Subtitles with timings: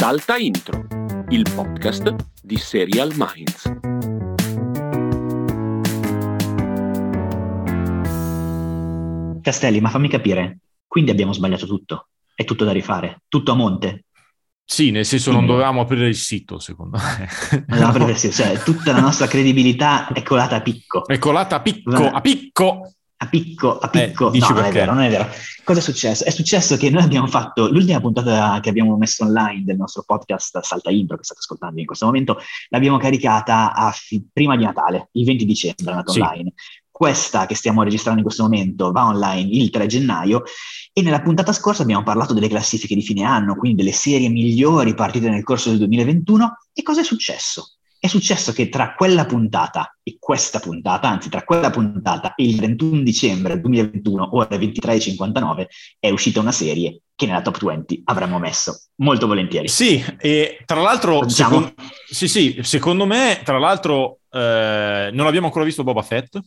[0.00, 0.86] Salta Intro,
[1.30, 3.64] il podcast di Serial Minds.
[9.42, 14.04] Castelli, ma fammi capire, quindi abbiamo sbagliato tutto, è tutto da rifare, tutto a monte.
[14.64, 17.64] Sì, nel senso non dovevamo aprire il sito, secondo me.
[17.66, 21.08] Non aprire il sito, cioè tutta la nostra credibilità è colata a picco.
[21.08, 22.92] È colata a picco, a picco!
[23.20, 24.32] A picco, a picco.
[24.32, 25.28] Eh, no, non è vero, non è vero.
[25.64, 26.24] Cosa è successo?
[26.24, 30.60] È successo che noi abbiamo fatto l'ultima puntata che abbiamo messo online del nostro podcast
[30.60, 32.38] Salta Intro, che state ascoltando in questo momento,
[32.68, 36.20] l'abbiamo caricata fi- prima di Natale, il 20 dicembre, è andata Sì.
[36.20, 36.52] online.
[36.90, 40.42] Questa che stiamo registrando in questo momento va online il 3 gennaio
[40.92, 44.94] e nella puntata scorsa abbiamo parlato delle classifiche di fine anno, quindi delle serie migliori
[44.94, 46.58] partite nel corso del 2021.
[46.72, 47.77] E cosa è successo?
[48.00, 52.56] È successo che tra quella puntata e questa puntata, anzi tra quella puntata e il
[52.56, 55.66] 31 dicembre 2021, ore 23.59,
[55.98, 59.66] è uscita una serie che nella top 20 avremmo messo molto volentieri.
[59.66, 61.74] Sì, e tra l'altro, Diciamo- secon-
[62.08, 66.38] sì, sì, secondo me, tra l'altro, eh, non abbiamo ancora visto Boba Fett,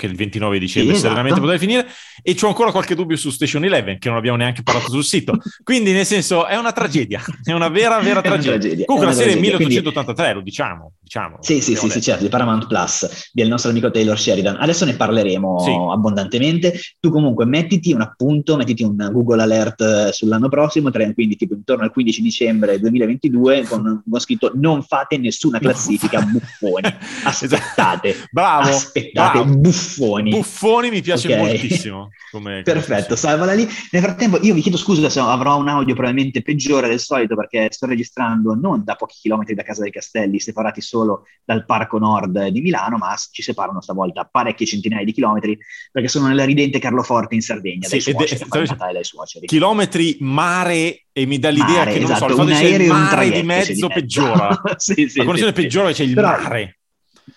[0.00, 1.12] che il 29 dicembre Sì, esatto.
[1.14, 1.86] serenamente poteva finire,
[2.22, 5.34] e c'ho ancora qualche dubbio su Station Eleven, che non abbiamo neanche parlato sul sito.
[5.62, 8.58] Quindi, nel senso, è una tragedia, è una vera, vera tragedia.
[8.58, 11.36] tragedia, Comunque, la serie è tragedia, quindi- 1883, lo diciamo, diciamo.
[11.40, 14.56] Sì, sì, sì, sì, certo, di Paramount Plus, del nostro amico Taylor Sheridan.
[14.58, 15.70] Adesso ne parleremo Sì.
[15.70, 16.80] abbondantemente.
[16.98, 21.54] Tu comunque mettiti un appunto, mettiti un Google Alert eh, sull'anno prossimo, tre- quindi tipo
[21.54, 26.88] intorno al 15 dicembre 2022, con, con scritto non fate nessuna classifica, buffoni.
[27.24, 29.56] Aspettate, Bravo, aspettate, bravo.
[29.56, 29.88] buffoni.
[30.30, 31.38] Buffoni mi piace Ok.
[31.38, 32.08] moltissimo.
[32.30, 33.66] Come, come Perfetto, salvala lì.
[33.90, 37.68] Nel frattempo io vi chiedo scusa se avrò un audio probabilmente peggiore del solito perché
[37.70, 42.48] sto registrando non da pochi chilometri da casa dei Castelli, separati solo dal Parco Nord
[42.48, 45.58] di Milano, ma ci separano stavolta parecchie centinaia di chilometri
[45.90, 49.46] perché sono nella ridente Carloforte in Sardegna, dai Sì, è- suoceri, stavo- Natale dai suoceri.
[49.46, 52.54] Chilometri mare e mi dà l'idea Mare, che non lo so, esatto, il fatto un
[52.56, 53.94] aereo un mare traghetto di mezzo di mezzo.
[53.94, 54.62] peggiora.
[54.76, 55.60] Sì, sì, la connessione sì.
[55.62, 56.78] peggiore c'è il Però- mare.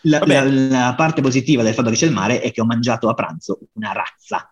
[0.01, 3.09] La, la- la parte positiva del fatto che c'è il mare è che ho mangiato
[3.09, 4.47] a pranzo una razza.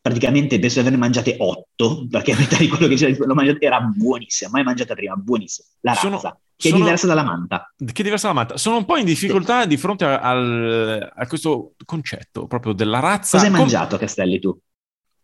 [0.00, 3.80] Praticamente penso di averne mangiate otto, perché metà di quello che c'era l'ho mangiato era
[3.80, 5.66] buonissima, mai mangiata prima, buonissima.
[5.80, 7.72] La razza, Sono- che è sono- diversa dalla manta.
[7.76, 8.56] Che è diversa la manta.
[8.56, 13.36] Sono un po' in difficoltà di fronte a, al- a questo concetto proprio della razza.
[13.36, 14.58] Cosa hai Com- mangiato, Castelli, tu?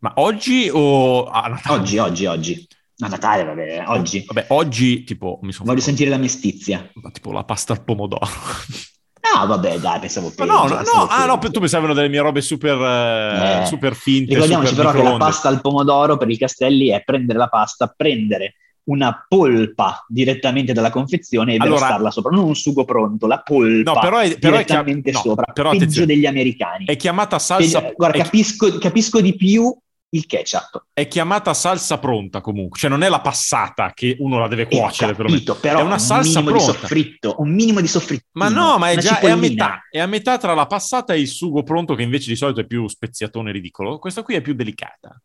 [0.01, 1.81] Ma oggi o a Natale?
[1.81, 2.69] Oggi, oggi, oggi.
[2.99, 4.23] A Natale, vabbè, oggi.
[4.27, 6.91] Vabbè, oggi tipo mi sono Voglio fatto- sentire la mestizia.
[7.13, 8.27] tipo la pasta al pomodoro.
[9.33, 10.45] Ah, vabbè, dai, pensavo peggio.
[10.53, 13.67] no, no, pensavo no, ah, no, tu pensavi una delle mie robe super, eh, Eh,
[13.67, 14.35] super finte.
[14.35, 15.25] Ricordiamoci super però che la microonde.
[15.33, 20.91] pasta al pomodoro per il Castelli è prendere la pasta, prendere una polpa direttamente dalla
[20.91, 24.57] confezione e Allora- versarla sopra, non un sugo pronto, la polpa No, però è- però
[24.59, 26.85] è chiam- direttamente no, sopra, però peggio degli americani.
[26.85, 27.81] È chiamata salsa.
[27.81, 29.75] Peggio- guarda, è- capisco, capisco di più
[30.15, 30.85] il ketchup.
[30.93, 34.77] è chiamata salsa pronta comunque, cioè non è la passata che uno la deve Eh,
[34.77, 35.61] cuocere capito, perlomeno.
[35.61, 36.73] però è una salsa un minimo pronta.
[36.73, 38.27] di soffritto, un minimo di soffritto.
[38.33, 41.21] Ma no, ma è già è a, metà, è a metà tra la passata e
[41.21, 43.99] il sugo pronto, che invece di solito è più speziatone ridicolo.
[43.99, 45.21] Questa qui è più delicata.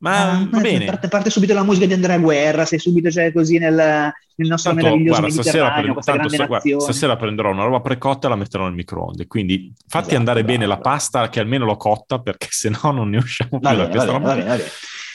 [0.00, 0.84] Ma Ah, va eh, bene.
[0.84, 4.70] Parte, parte subito la musica di Andrea Guerra, sei subito cioè, così nel, nel nostro
[4.72, 8.26] Tanto, meraviglioso guarda, stasera, Mediterraneo, pre- questa tanto sta- guarda, stasera prenderò una roba precotta
[8.26, 9.26] e la metterò nel microonde.
[9.26, 10.96] Quindi fatti Esatto, andare bene bravo, la bravo.
[10.96, 14.18] pasta, che almeno l'ho cotta, perché sennò non ne usciamo più Va bene, va bene,
[14.20, 14.64] va bene,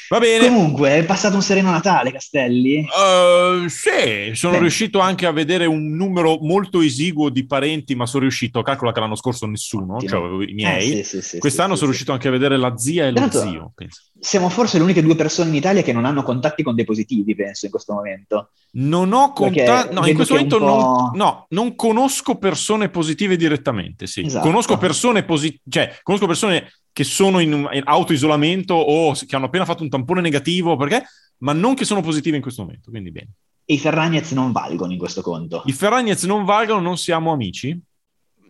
[0.09, 0.47] va bene.
[0.47, 2.79] Comunque, è passato un sereno Natale, Castelli?
[2.79, 4.63] Uh, sì, sono Bene.
[4.65, 8.99] riuscito anche a vedere un numero molto esiguo di parenti, ma sono riuscito, calcola che
[8.99, 10.09] l'anno scorso nessuno, Ottimo.
[10.09, 10.99] cioè avevo i miei.
[10.99, 13.19] Eh, sì, sì, sì, Quest'anno sì, sono riuscito anche a vedere la zia e lo
[13.19, 14.01] Tanto- zio, penso.
[14.19, 17.35] Siamo forse le uniche due persone in Italia che non hanno contatti con dei positivi,
[17.35, 18.51] penso, in questo momento.
[18.75, 24.21] Non ho contato, no, in questo momento non, no, non conosco persone positive direttamente, sì.
[24.25, 24.45] Esatto.
[24.45, 29.65] Conosco persone positive, cioè, conosco persone che sono in, in autoisolamento o che hanno appena
[29.65, 31.03] fatto un tampone negativo, perché,
[31.39, 33.31] ma non che sono positive in questo momento, quindi bene.
[33.65, 35.63] E i Ferragnez non valgono in questo conto.
[35.65, 37.77] I Ferragnez non valgono, non siamo amici?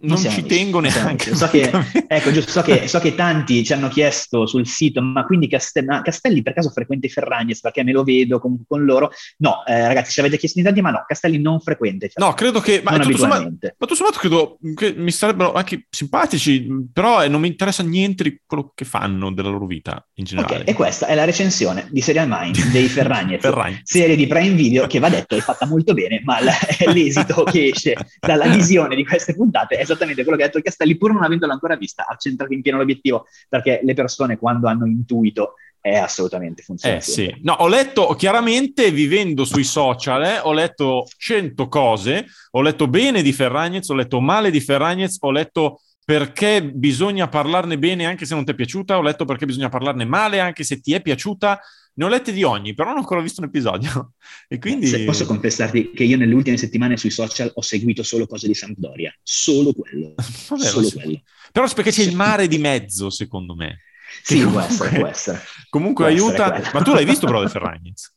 [0.04, 1.30] Non, siamo ci tengo non neanche.
[1.30, 1.36] amici.
[1.36, 1.72] So che,
[2.08, 5.84] ecco, giusto, so che, so che tanti ci hanno chiesto sul sito, ma quindi Caste-
[5.84, 7.60] ma Castelli per caso frequenta i Ferragnez?
[7.62, 9.12] Perché me lo vedo comunque con loro.
[9.38, 12.34] No, eh, ragazzi, ci avete chiesto in tanti, ma no, Castelli non frequenta i No,
[12.34, 12.82] credo che...
[12.84, 17.28] Ma non tutto sommato, ma tutto sommato credo che mi sarebbero anche simpatici, però eh,
[17.30, 20.62] non mi interessa niente di quello che fanno della loro vita in generale.
[20.62, 23.42] Ok, e questa è la recensione di Serial Mind dei Ferragnez.
[23.42, 23.80] Ferragni.
[23.84, 26.50] serie di Prime Video che va detto è fatta molto bene, ma l-
[26.94, 30.98] l'esito che esce dalla visione di queste puntate è esattamente quello che ha detto Castelli,
[30.98, 34.86] pur non avendola ancora vista, ha centrato in pieno l'obiettivo, perché le persone quando hanno
[34.86, 36.96] intuito è assolutamente funziona.
[36.96, 42.62] Eh sì, no, ho letto chiaramente vivendo sui social, eh, ho letto cento cose, ho
[42.62, 48.06] letto bene di Ferragnez, ho letto male di Ferragnez, ho letto perché bisogna parlarne bene
[48.06, 50.94] anche se non ti è piaciuta, ho letto perché bisogna parlarne male anche se ti
[50.94, 51.60] è piaciuta,
[51.96, 54.14] ne ho lette di ogni, però non ho ancora visto un episodio.
[54.48, 54.88] E quindi...
[54.88, 58.54] Se posso confessarti che io nelle ultime settimane sui social ho seguito solo cose di
[58.54, 60.14] Sampdoria, solo quello.
[60.50, 60.94] Vabbè, solo sì.
[60.94, 61.22] quello.
[61.52, 63.80] Però perché c'è il mare di mezzo, secondo me.
[64.22, 65.42] Sì, Che può essere, può essere.
[65.70, 66.56] Comunque Può aiuta.
[66.56, 66.72] essere.
[66.74, 68.16] Ma tu l'hai visto, però, The Ferragnez?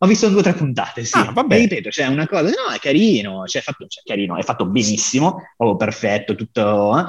[0.00, 1.16] Ho visto due o tre puntate, sì.
[1.16, 1.56] Ah, vabbè.
[1.56, 4.66] E ripeto, c'è una cosa, no, è carino, cioè, è fatto, cioè, carino, è fatto
[4.66, 6.98] benissimo, proprio perfetto, tutto...
[6.98, 7.04] eh.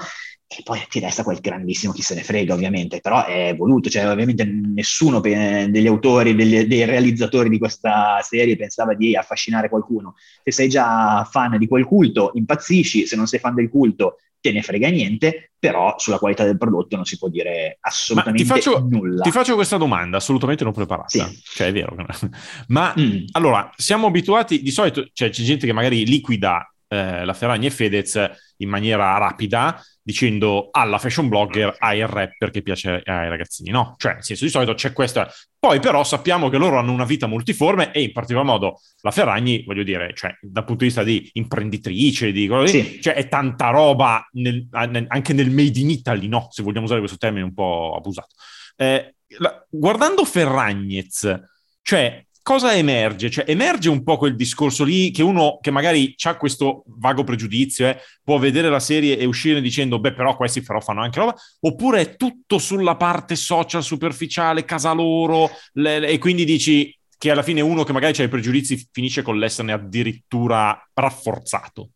[0.52, 4.10] E poi ti resta quel grandissimo chi se ne frega, ovviamente, però è voluto, cioè
[4.10, 10.16] ovviamente nessuno degli autori, degli- dei realizzatori di questa serie pensava di affascinare qualcuno.
[10.44, 14.52] Se sei già fan di quel culto, impazzisci, se non sei fan del culto, te
[14.52, 18.80] ne frega niente, però sulla qualità del prodotto non si può dire assolutamente ti faccio,
[18.90, 19.22] nulla.
[19.22, 21.10] ti faccio questa domanda, assolutamente non preparata.
[21.10, 21.42] Sì.
[21.44, 21.96] Cioè, è vero.
[22.70, 23.26] Ma Mm.
[23.34, 27.72] allora, siamo abituati, di solito cioè, c'è gente che magari liquida eh, la Ferragni e
[27.72, 33.70] Fedez in maniera rapida dicendo alla fashion blogger hai il rapper che piace ai ragazzini.
[33.70, 35.32] No, cioè, nel senso, di solito c'è questa.
[35.60, 39.64] Poi però sappiamo che loro hanno una vita multiforme e in particolar modo la Ferragni,
[39.66, 43.02] voglio dire, cioè, dal punto di vista di imprenditrice, di quello lì, Sì.
[43.02, 46.48] cioè è tanta roba nel- anche nel made in Italy, no?
[46.50, 48.34] Se vogliamo usare questo termine un po' abusato.
[48.78, 51.40] Eh, la- guardando Ferragnez,
[51.84, 53.30] cioè, cosa emerge?
[53.30, 57.88] Cioè, emerge un po' quel discorso lì che uno che magari ha questo vago pregiudizio,
[57.88, 61.36] eh, può vedere la serie e uscire dicendo, beh, però questi però fanno anche roba,
[61.62, 67.32] oppure è tutto sulla parte social superficiale, casa loro, le- le- e quindi dici che
[67.32, 71.92] alla fine uno che magari ha i pregiudizi finisce con l'esserne addirittura rafforzato.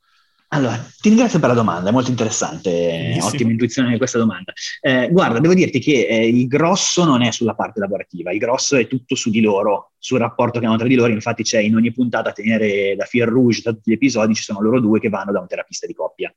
[0.53, 3.25] Allora, ti ringrazio per la domanda, è molto interessante, Benissimo.
[3.25, 4.53] ottima intuizione di questa domanda.
[4.81, 8.75] Eh, guarda, devo dirti che eh, il grosso non è sulla parte lavorativa, il grosso
[8.75, 11.75] è tutto su di loro, sul rapporto che hanno tra di loro, infatti c'è in
[11.75, 14.99] ogni puntata a tenere da fil rouge, da tutti gli episodi, ci sono loro due
[14.99, 16.31] che vanno da un terapista di coppia,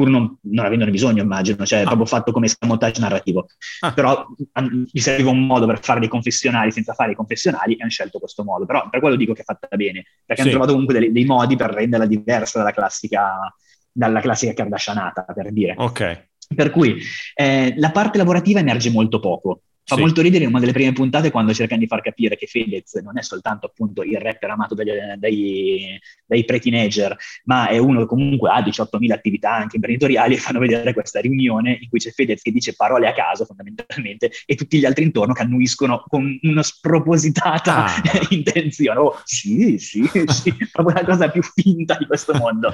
[0.00, 1.84] pur non, non avendone bisogno immagino, cioè Ah.
[1.84, 3.46] proprio fatto come montaggio narrativo.
[3.80, 3.92] Ah.
[3.92, 7.82] Però an- gli serviva un modo per fare dei confessionali senza fare i confessionali e
[7.82, 10.48] hanno scelto questo modo, però per quello dico che è fatta bene, perché Sì.
[10.48, 13.54] hanno trovato comunque dei, dei modi per renderla diversa dalla classica
[13.92, 15.74] dalla classica Kardashianata, per dire.
[15.76, 16.28] Ok.
[16.54, 16.96] Per cui
[17.34, 19.62] eh, la parte lavorativa emerge molto poco.
[19.82, 20.02] Fa Sì.
[20.02, 23.18] molto ridere in una delle prime puntate quando cercano di far capire che Fedez non
[23.18, 28.50] è soltanto appunto il rapper amato dagli, dai, dai pre-teenager, ma è uno che comunque
[28.50, 32.52] ha 18.000 attività anche imprenditoriali e fanno vedere questa riunione in cui c'è Fedez che
[32.52, 37.84] dice parole a caso fondamentalmente e tutti gli altri intorno che annuiscono con una spropositata
[37.86, 38.02] Ah.
[38.30, 38.98] intenzione.
[39.00, 42.72] Oh, sì, sì, sì, proprio la cosa più finta di questo mondo.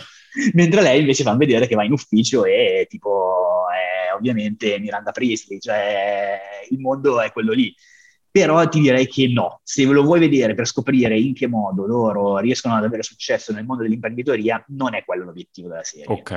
[0.53, 5.59] Mentre lei invece fa vedere che va in ufficio e tipo è ovviamente Miranda Priestley,
[5.61, 6.39] cioè
[6.71, 7.75] il mondo è quello lì.
[8.31, 12.37] Però ti direi che no, se lo vuoi vedere per scoprire in che modo loro
[12.37, 16.07] riescono ad avere successo nel mondo dell'imprenditoria, non è quello l'obiettivo della serie.
[16.07, 16.33] Ok.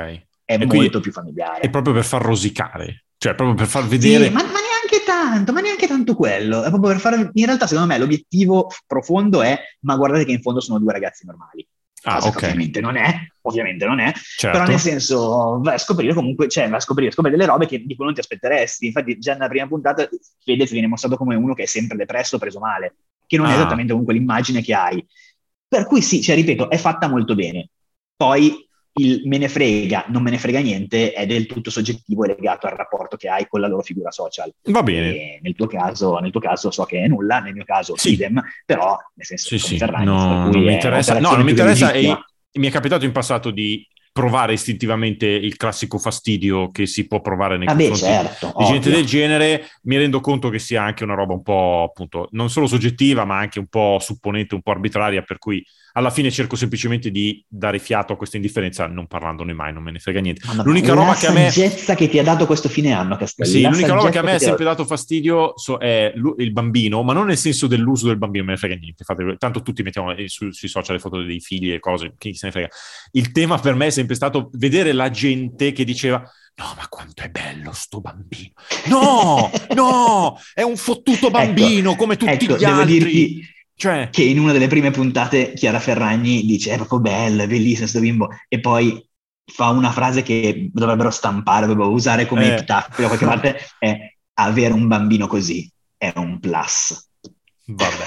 [0.45, 1.59] È E molto più familiare.
[1.59, 4.29] È proprio per far rosicare, cioè proprio per far Sì, vedere...
[4.29, 6.63] ma, ma neanche tanto, ma neanche tanto quello.
[6.63, 7.29] È proprio per fare.
[7.33, 11.25] In realtà, secondo me, l'obiettivo profondo è: ma guardate che in fondo sono due ragazzi
[11.25, 11.67] normali.
[12.03, 12.43] Ah, Cosa che ok.
[12.43, 14.57] ovviamente non è, ovviamente non è, Certo.
[14.57, 17.83] però nel senso vai a scoprire comunque, cioè vai a scoprire, scoprire delle robe che
[17.85, 18.85] di cui non ti aspetteresti.
[18.85, 20.07] Infatti, già nella prima puntata
[20.43, 22.95] Fedez viene mostrato come uno che è sempre depresso, preso male,
[23.27, 23.55] che non è Ah.
[23.55, 25.05] esattamente comunque l'immagine che hai.
[25.67, 27.69] Per cui sì, cioè, ripeto, è fatta molto bene.
[28.15, 28.67] Poi
[28.99, 32.67] il me ne frega, non me ne frega niente, è del tutto soggettivo e legato
[32.67, 34.53] al rapporto che hai con la loro figura social.
[34.63, 35.39] Va bene.
[35.41, 38.13] Nel tuo caso, nel tuo caso so che è nulla, nel mio caso Sì.
[38.13, 41.19] idem, però nel senso Sì, sì, Ferragni, no, non mi interessa.
[41.19, 41.91] No, non mi interessa.
[41.91, 42.15] E
[42.53, 47.57] mi è capitato in passato di provare istintivamente il classico fastidio che si può provare
[47.57, 48.99] nei Ah confronti certo, di gente ovvio.
[48.99, 49.67] del genere.
[49.83, 53.37] Mi rendo conto che sia anche una roba un po', appunto, non solo soggettiva, ma
[53.37, 57.79] anche un po' supponente, un po' arbitraria, per cui alla fine cerco semplicemente di dare
[57.79, 60.41] fiato a questa indifferenza, non parlandone mai, non me ne frega niente.
[60.45, 61.49] Madonna, L'unica la roba che a me...
[61.49, 63.49] saggezza che ti ha dato questo fine anno, Castelli.
[63.49, 67.03] Sì, la l'unica roba che a me ha sempre dato fastidio so- è il bambino,
[67.03, 69.03] ma non nel senso dell'uso del bambino, me ne frega niente.
[69.03, 72.33] Fate- tanto tutti mettiamo eh, su- sui social le foto dei figli e cose, chi
[72.33, 72.67] se ne frega.
[73.11, 77.23] Il tema per me è sempre stato vedere la gente che diceva no, ma quanto
[77.23, 78.51] è bello sto bambino.
[78.87, 82.99] No, no, è un fottuto bambino come tutti Ecco, gli altri.
[82.99, 87.47] dirti Cioè, che in una delle prime puntate Chiara Ferragni dice è proprio bello, è
[87.47, 89.01] bellissimo sto bimbo, e poi
[89.45, 92.51] fa una frase che dovrebbero stampare, dovrebbero usare come Eh.
[92.55, 93.97] epitaffio da qualche parte, è
[94.33, 97.07] avere un bambino così è un plus.
[97.67, 98.05] vabbè.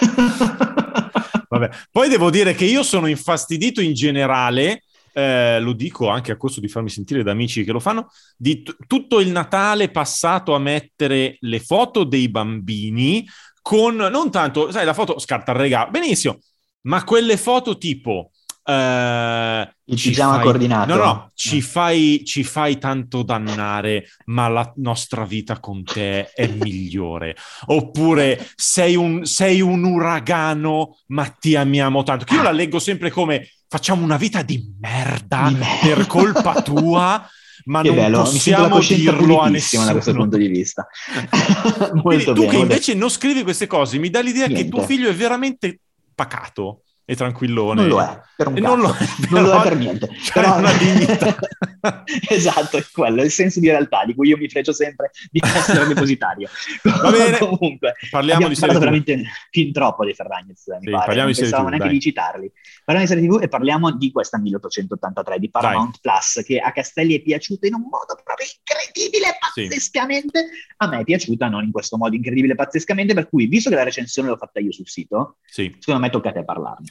[1.49, 1.69] Vabbè.
[1.91, 6.61] Poi devo dire che io sono infastidito in generale, eh, lo dico anche a costo
[6.61, 10.59] di farmi sentire da amici che lo fanno, di t- tutto il Natale passato a
[10.59, 13.26] mettere le foto dei bambini
[13.62, 16.38] con, non tanto, sai, la foto scarta il regalo, benissimo,
[16.83, 18.33] ma quelle foto tipo
[18.64, 20.45] Uh, il pigiama fai...
[20.45, 20.95] coordinato.
[20.95, 21.62] No, no, ci, no.
[21.62, 27.35] Fai, ci fai tanto dannare, ma la nostra vita con te è migliore.
[27.66, 32.25] Oppure sei un, sei un uragano, ma ti amiamo tanto.
[32.25, 35.78] Che io la leggo sempre come facciamo una vita di merda, di merda.
[35.83, 37.28] per colpa tua.
[37.64, 38.19] ma che non bello.
[38.19, 40.87] possiamo dirlo a nessuno da questo punto di vista.
[42.02, 44.64] Quindi, tu bene, che invece non scrivi queste cose, mi dà l'idea Niente.
[44.64, 45.78] che tuo figlio è veramente
[46.14, 47.81] pacato e tranquillone.
[47.83, 50.09] Non lo è, per un non lo, è, non lo è per niente.
[50.09, 50.59] Cioè però...
[50.59, 51.37] una dignità.
[52.28, 55.87] esatto, è quello, il senso di realtà di cui io mi fregio sempre di essere
[55.87, 56.49] depositario.
[56.83, 61.07] Va bene, comunque, parliamo di serie veramente fin troppo di Ferragnez, mi sì, pare.
[61.07, 61.95] Parliamo non di pensavo neanche dai.
[61.95, 62.52] di citarli.
[62.85, 66.00] Parliamo di serie TV e parliamo di questa 1883 di Paramount dai.
[66.00, 70.38] Plus che a Castelli è piaciuta in un modo proprio incredibile, pazzescamente.
[70.40, 70.75] Sì.
[70.78, 73.85] A me è piaciuta non in questo modo incredibile, pazzescamente, per cui, visto che la
[73.85, 75.75] recensione l'ho fatta io sul sito, sì.
[75.78, 76.87] secondo me tocca a te parlarne.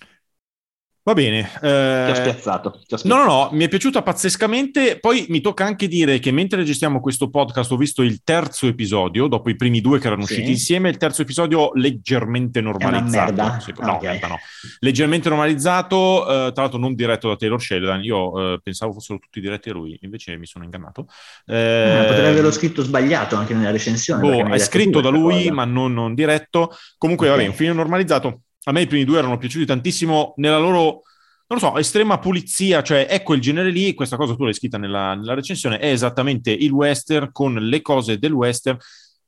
[1.04, 1.50] Va bene.
[1.62, 2.04] Eh...
[2.06, 2.72] Ti ho spiazzato.
[2.72, 3.08] Ti ho spiazzato.
[3.08, 5.00] No, no, no, mi è piaciuta pazzescamente.
[5.00, 9.26] Poi mi tocca anche dire che mentre registriamo questo podcast ho visto il terzo episodio,
[9.26, 10.34] dopo i primi due che erano sì.
[10.34, 13.34] usciti insieme, il terzo episodio leggermente normalizzato.
[13.82, 14.12] No, okay.
[14.12, 14.38] merda no.
[14.80, 18.04] Leggermente normalizzato, eh, tra l'altro non diretto da Taylor Sheridan.
[18.04, 21.08] Io eh, pensavo fossero tutti diretti a lui, invece mi sono ingannato.
[21.48, 24.22] Eh, potrebbe averlo scritto sbagliato anche nella recensione.
[24.22, 25.54] Boh, è scritto da lui, cosa.
[25.54, 26.70] ma non, non, diretto.
[27.00, 27.40] Comunque, okay.
[27.40, 31.02] vabbè, un film normalizzato a me i primi due erano piaciuti tantissimo nella loro,
[31.48, 34.78] non lo so, estrema pulizia, cioè ecco il genere lì, questa cosa tu l'hai scritta
[34.78, 38.78] nella, nella recensione, è esattamente il western con le cose del western,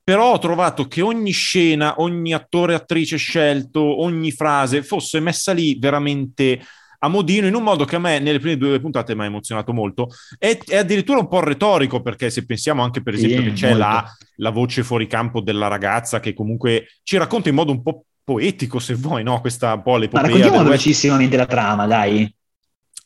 [0.03, 5.79] però ho trovato che ogni scena, ogni attore, attrice scelto, ogni frase fosse messa lì
[5.79, 6.59] veramente
[6.99, 9.73] a modino in un modo che a me nelle prime due puntate mi ha emozionato
[9.73, 10.07] molto.
[10.37, 13.73] È, è addirittura un po' retorico perché se pensiamo anche per esempio sì, che c'è
[13.73, 14.05] la,
[14.37, 18.79] la, voce fuori campo della ragazza che comunque ci racconta in modo un po' poetico,
[18.79, 19.41] se vuoi, no?
[19.41, 20.21] Questa un po' l'epopea.
[20.21, 22.33] Ma raccontiamo velocissimamente la trama, dai.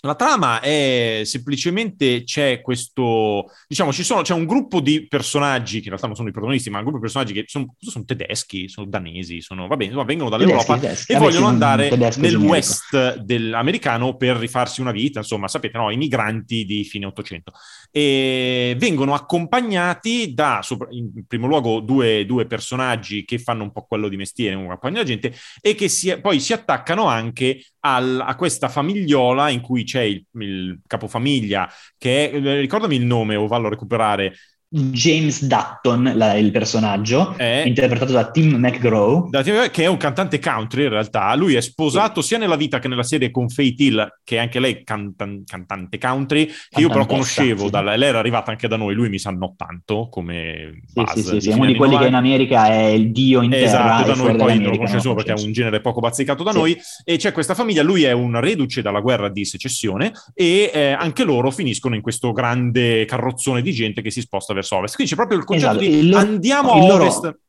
[0.08, 5.84] La trama è semplicemente c'è questo, diciamo, ci sono, c'è un gruppo di personaggi che
[5.84, 8.70] in realtà non sono i protagonisti, ma un gruppo di personaggi che sono, sono tedeschi,
[8.70, 11.12] sono danesi, sono, va bene, vengono dall'Europa tedeschi, tedeschi.
[11.12, 12.46] e vogliono andare nel generico.
[12.46, 15.92] west dell'americano per rifarsi una vita, insomma, sapete, no?
[15.92, 17.52] I migranti di fine Ottocento.
[17.92, 20.62] E vengono accompagnati da,
[20.92, 25.04] in primo luogo, due, due, personaggi che fanno un po' quello di mestiere, accompagnano la
[25.04, 27.62] gente, e che si, poi si attaccano anche
[27.96, 33.36] al, a questa famigliola in cui c'è il, il capofamiglia che è, ricordami il nome
[33.36, 34.34] o vallo a recuperare,
[34.70, 37.64] James Dutton, la, il personaggio, è...
[37.66, 39.30] interpretato da Tim McGraw.
[39.30, 41.34] Da, che è un cantante country in realtà.
[41.36, 42.30] Lui è sposato sì.
[42.30, 45.98] sia nella vita che nella serie con Faith Hill, che è anche lei cantan- cantante
[45.98, 47.66] country, che io però conoscevo.
[47.66, 47.70] Sì.
[47.70, 50.82] Dalla, lei era arrivata anche da noi, lui mi sa no tanto come.
[50.86, 52.00] Sì, sì, sì, è uno di quelli 90.
[52.00, 54.16] che in America è il dio in esatto, terra.
[54.16, 56.58] da noi poi non lo conosciamo perché è un genere poco bazzicato da sì.
[56.58, 56.78] noi.
[57.06, 61.24] E c'è questa famiglia, lui è un reduce dalla guerra di secessione e eh, anche
[61.24, 64.96] loro finiscono in questo grande carrozzone di gente che si sposta verso ovest.
[64.96, 67.24] Quindi c'è proprio il concetto esatto, di il loro, andiamo a ovest.
[67.24, 67.40] Loro,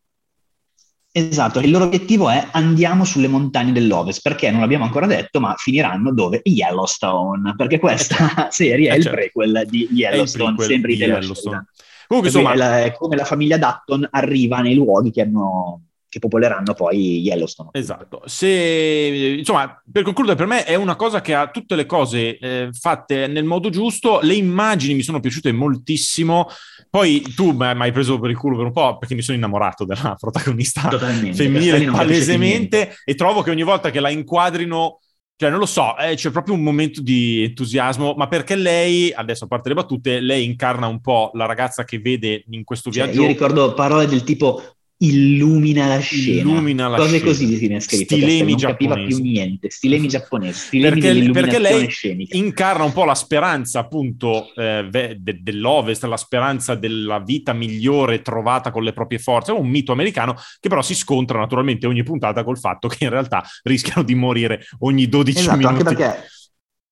[1.13, 5.55] esatto, il loro obiettivo è andiamo sulle montagne dell'ovest, perché non l'abbiamo ancora detto, ma
[5.57, 6.41] finiranno dove?
[6.45, 9.17] Yellowstone, perché questa serie è, il certo.
[9.17, 11.67] prequel di Yellowstone, prequel sempre di Yellowstone.
[12.07, 16.19] Comunque, insomma, è, la, è come la famiglia Dutton arriva nei luoghi che hanno che
[16.19, 17.71] popoleranno poi Yellowstone.
[17.73, 18.23] Esatto.
[18.25, 22.69] Se, insomma, per concludere, per me è una cosa che ha tutte le cose eh,
[22.73, 24.21] fatte nel modo giusto.
[24.23, 26.49] Le immagini mi sono piaciute moltissimo.
[26.89, 29.85] Poi tu mi hai preso per il culo per un po' perché mi sono innamorato
[29.85, 35.01] della protagonista Totalmente, femminile palesemente e trovo che ogni volta che la inquadrino
[35.41, 39.45] cioè, non lo so, eh, c'è proprio un momento di entusiasmo, ma perché lei, adesso
[39.45, 43.05] a parte le battute, lei incarna un po' la ragazza che vede in questo cioè,
[43.05, 43.21] viaggio.
[43.21, 46.41] Io ricordo parole del tipo illumina la scena.
[46.41, 47.25] Illumina la Cose scena.
[47.25, 48.17] così si è scritto.
[48.17, 49.71] Stilemi non capiva più niente.
[49.71, 50.67] Stilemi giapponesi.
[50.67, 52.37] Stilemi perché, perché lei scenica.
[52.37, 58.71] incarna un po' la speranza appunto eh, de- dell'Ovest, la speranza della vita migliore trovata
[58.71, 59.53] con le proprie forze.
[59.53, 63.11] È un mito americano che però si scontra naturalmente ogni puntata col fatto che in
[63.11, 65.75] realtà rischiano di morire ogni 12 esatto, minuti.
[65.75, 66.29] Anche perché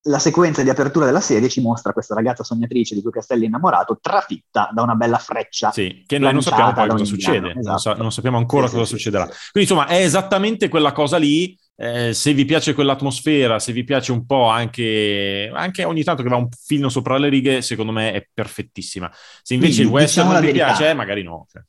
[0.07, 3.47] la sequenza di apertura della serie ci mostra questa ragazza sognatrice di cui Castelli è
[3.47, 5.71] innamorato, trafitta da una bella freccia.
[5.71, 7.69] Sì, che noi non sappiamo poi cosa succede, esatto.
[7.69, 9.25] non, sa- non, sappiamo ancora sì, cosa sì, succederà.
[9.25, 11.59] Quindi insomma è esattamente quella cosa lì.
[11.79, 16.29] Eh, se vi piace quell'atmosfera, se vi piace un po' anche, anche ogni tanto che
[16.31, 19.13] va un filino sopra le righe, secondo me è perfettissima.
[19.43, 21.47] Se invece Quindi, il western diciamo non vi piace, magari no.
[21.51, 21.63] Cioè.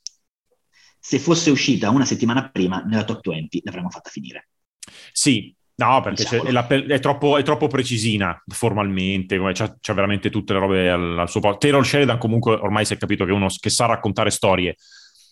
[0.98, 4.48] Se fosse uscita una settimana prima nella top 20 l'avremmo fatta finire.
[5.12, 10.52] Sì, No, perché è, la, è, troppo, è, troppo, precisina formalmente, c'ha, c'ha, veramente tutte
[10.52, 11.58] le robe al, al suo posto.
[11.58, 14.74] Taylor Sheridan comunque ormai si è capito che è uno che sa raccontare storie.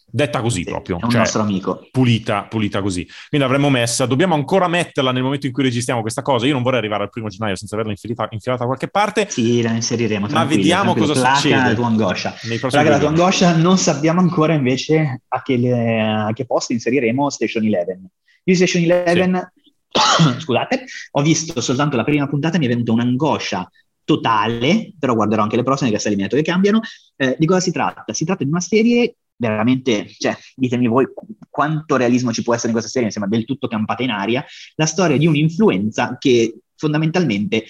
[0.08, 1.00] detta così Sì, proprio.
[1.00, 1.88] è un cioè, nostro amico.
[1.90, 3.04] Pulita, pulita così.
[3.28, 6.46] Quindi l'avremmo messa, dobbiamo ancora metterla nel momento in cui registriamo questa cosa.
[6.46, 9.26] Io non vorrei arrivare al primo gennaio senza averla infilata, infilata da qualche parte.
[9.28, 10.28] Sì, la inseriremo.
[10.28, 11.08] Ma vediamo tranquillo.
[11.08, 11.62] cosa Placa succede.
[11.68, 12.34] la tua angoscia.
[12.70, 17.28] Raga, la tua angoscia non sappiamo ancora invece a che, le- a che posto inseriremo
[17.30, 18.08] Station Eleven.
[18.44, 19.52] Io Station Eleven,
[20.38, 23.70] scusate, ho visto soltanto la prima puntata mi è venuta un'angoscia
[24.04, 26.80] totale, però guarderò anche le prossime che sta eliminato che cambiano.
[27.16, 28.12] Eh, di cosa si tratta?
[28.12, 32.68] Si tratta di una serie veramente, cioè, ditemi voi qu- quanto realismo ci può essere
[32.68, 34.44] in questa serie, sembra del tutto campata in aria,
[34.76, 37.64] la storia di un'influenza che fondamentalmente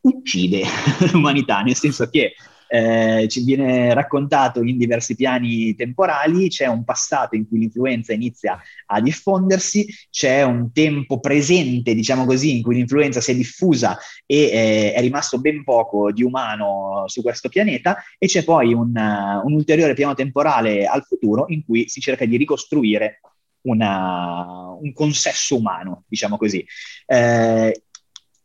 [0.00, 0.64] uccide
[1.12, 2.34] l'umanità, nel senso che
[2.68, 8.60] eh, ci viene raccontato in diversi piani temporali, c'è un passato in cui l'influenza inizia
[8.86, 14.36] a diffondersi, c'è un tempo presente, diciamo così, in cui l'influenza si è diffusa e
[14.36, 19.46] eh, è rimasto ben poco di umano su questo pianeta e c'è poi un, uh,
[19.46, 23.20] un ulteriore piano temporale al futuro in cui si cerca di ricostruire
[23.66, 26.64] una- un consesso umano, diciamo così.
[27.06, 27.82] Eh,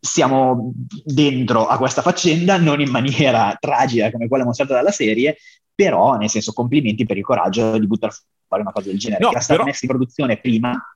[0.04, 5.38] siamo dentro a questa faccenda, non in maniera tragica come quella mostrata dalla serie,
[5.74, 8.14] però nel senso complimenti per il coraggio di buttare
[8.48, 10.96] fuori una cosa del genere, No, che era stata però- messa in produzione prima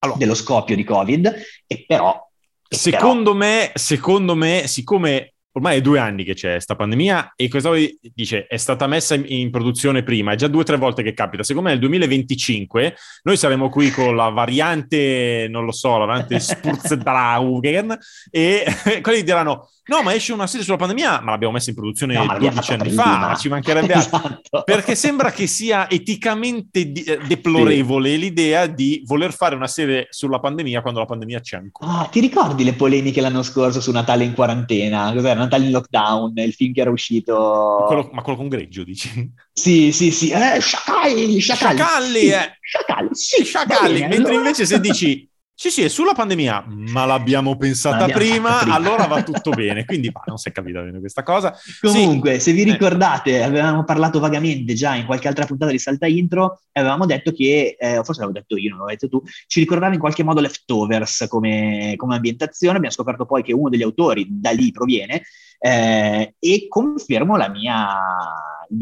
[0.00, 0.18] Allora.
[0.18, 1.34] dello scoppio di Covid,
[1.66, 2.28] e però...
[2.68, 7.48] e Secondo me, secondo me, siccome ormai è due anni che c'è sta pandemia e
[7.48, 10.76] questa cosa dice è stata messa in, in produzione prima, è già due o tre
[10.76, 11.42] volte che capita.
[11.42, 16.40] Secondo me nel 2025 noi saremo qui con la variante, non lo so, la variante
[16.40, 17.96] Spurzdraugen
[18.30, 18.64] e
[19.02, 22.24] quelli diranno no ma esce una serie sulla pandemia, ma l'abbiamo messa in produzione No,
[22.24, 23.28] ma l'abbiamo 12 fatta anni prima.
[23.28, 24.16] fa, ci mancherebbe altro.
[24.16, 24.62] Esatto.
[24.64, 30.38] Perché sembra che sia eticamente di- eh, deplorevole l'idea di voler fare una serie sulla
[30.38, 32.00] pandemia quando la pandemia c'è ancora.
[32.00, 35.12] Ah, ti ricordi le polemiche l'anno scorso su Natale in quarantena?
[35.12, 35.41] Cos'era?
[35.42, 37.84] Natale in lockdown, il film che era uscito...
[37.86, 39.32] Quello- ma quello con Greggio, dici?
[39.52, 40.30] Sì, sì, sì.
[40.30, 41.76] Eh, sciacalli, sciacalli.
[41.76, 42.58] Sciacalli, Sì, eh.
[42.60, 43.92] Sciacalli, Sì, sciacalli.
[43.94, 48.20] bene, Mentre allora- invece se dici sì, sì, è sulla pandemia, ma l'abbiamo pensata l'abbiamo
[48.20, 48.74] prima, prima.
[48.74, 49.84] allora va tutto bene.
[49.84, 51.54] Quindi bah, non si è capita bene questa cosa.
[51.80, 52.64] Comunque, se vi Eh.
[52.64, 57.30] ricordate, avevamo parlato vagamente già in qualche altra puntata di Salta Intro e avevamo detto
[57.32, 60.40] che, eh, forse l'avevo detto io, non l'avevo detto tu, ci ricordava in qualche modo
[60.40, 62.76] Leftovers come, come ambientazione.
[62.76, 65.22] Abbiamo scoperto poi che uno degli autori da lì proviene
[65.60, 67.86] eh, e confermo la mia,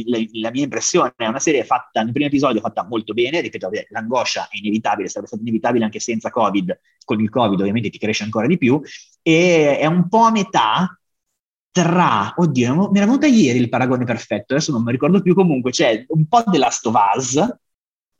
[0.06, 1.12] la, la mia impressione.
[1.16, 3.40] È una serie fatta, nel primo episodio, fatta molto bene.
[3.40, 6.78] Ripeto, l'angoscia è inevitabile, sarebbe stato inevitabile anche senza Covid.
[7.04, 8.80] Con il Covid ovviamente ti cresce ancora di più.
[9.22, 11.00] E è un po' a metà
[11.72, 15.70] tra, oddio, mi era venuta ieri il paragone perfetto, adesso non mi ricordo più comunque,
[15.70, 17.48] c'è un po' of Us,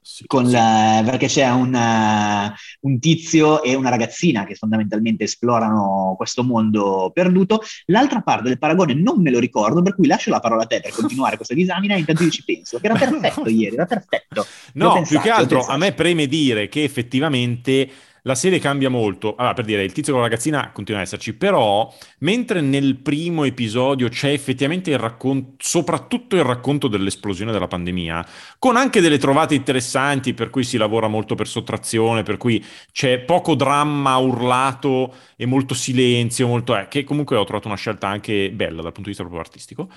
[0.02, 0.52] Sì, con sì.
[0.52, 7.10] la- perché c'è un, eh, un tizio e una ragazzina che fondamentalmente esplorano questo mondo
[7.12, 7.60] perduto.
[7.86, 10.80] L'altra parte del paragone non me lo ricordo, per cui lascio la parola a te
[10.80, 14.46] per continuare questa disamina intanto io ci penso, che era perfetto ieri, era perfetto.
[14.74, 17.88] No, Devo più che altro a me preme dire che effettivamente
[18.22, 19.34] la serie cambia molto.
[19.36, 23.44] Allora, per dire, il tizio con la ragazzina continua ad esserci, però mentre nel primo
[23.44, 28.26] episodio c'è effettivamente il racconto, soprattutto il racconto dell'esplosione della pandemia,
[28.58, 33.20] con anche delle trovate interessanti, per cui si lavora molto per sottrazione, per cui c'è
[33.20, 38.50] poco dramma urlato e molto silenzio, molto, eh, che comunque ho trovato una scelta anche
[38.52, 39.88] bella dal punto di vista proprio artistico.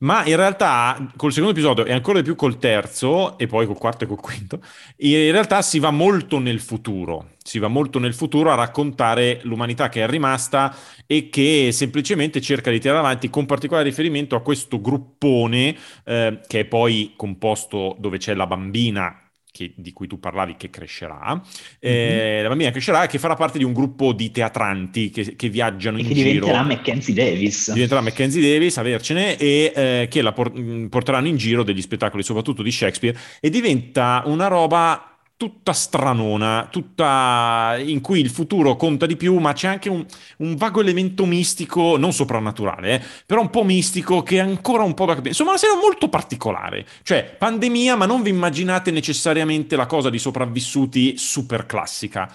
[0.00, 3.78] Ma in realtà col secondo episodio e ancora di più col terzo, e poi col
[3.78, 4.60] quarto e col quinto,
[4.98, 9.88] in realtà si va molto nel futuro, si va molto nel futuro a raccontare l'umanità
[9.88, 10.72] che è rimasta
[11.04, 16.60] e che semplicemente cerca di tirare avanti con particolare riferimento a questo gruppone eh, che
[16.60, 19.27] è poi composto dove c'è la bambina
[19.58, 21.42] che- di cui tu parlavi che crescerà,
[21.80, 25.48] eh, la bambina crescerà e che farà parte di un gruppo di teatranti che, che
[25.48, 27.72] viaggiano E in che giro diventerà Mackenzie Davis.
[27.72, 32.22] diventerà Mackenzie Davis, avercene, e eh, che la por- mh, porteranno in giro degli spettacoli,
[32.22, 39.06] soprattutto di Shakespeare, e diventa una roba tutta stranona, tutta in cui il futuro conta
[39.06, 40.04] di più, ma c'è anche un,
[40.38, 44.94] un vago elemento mistico, non soprannaturale, eh, però un po' mistico che è ancora un
[44.94, 45.30] po' da capire.
[45.30, 46.84] Insomma, una serie molto particolare.
[47.04, 52.28] Cioè, pandemia, ma non vi immaginate necessariamente la cosa di sopravvissuti super classica.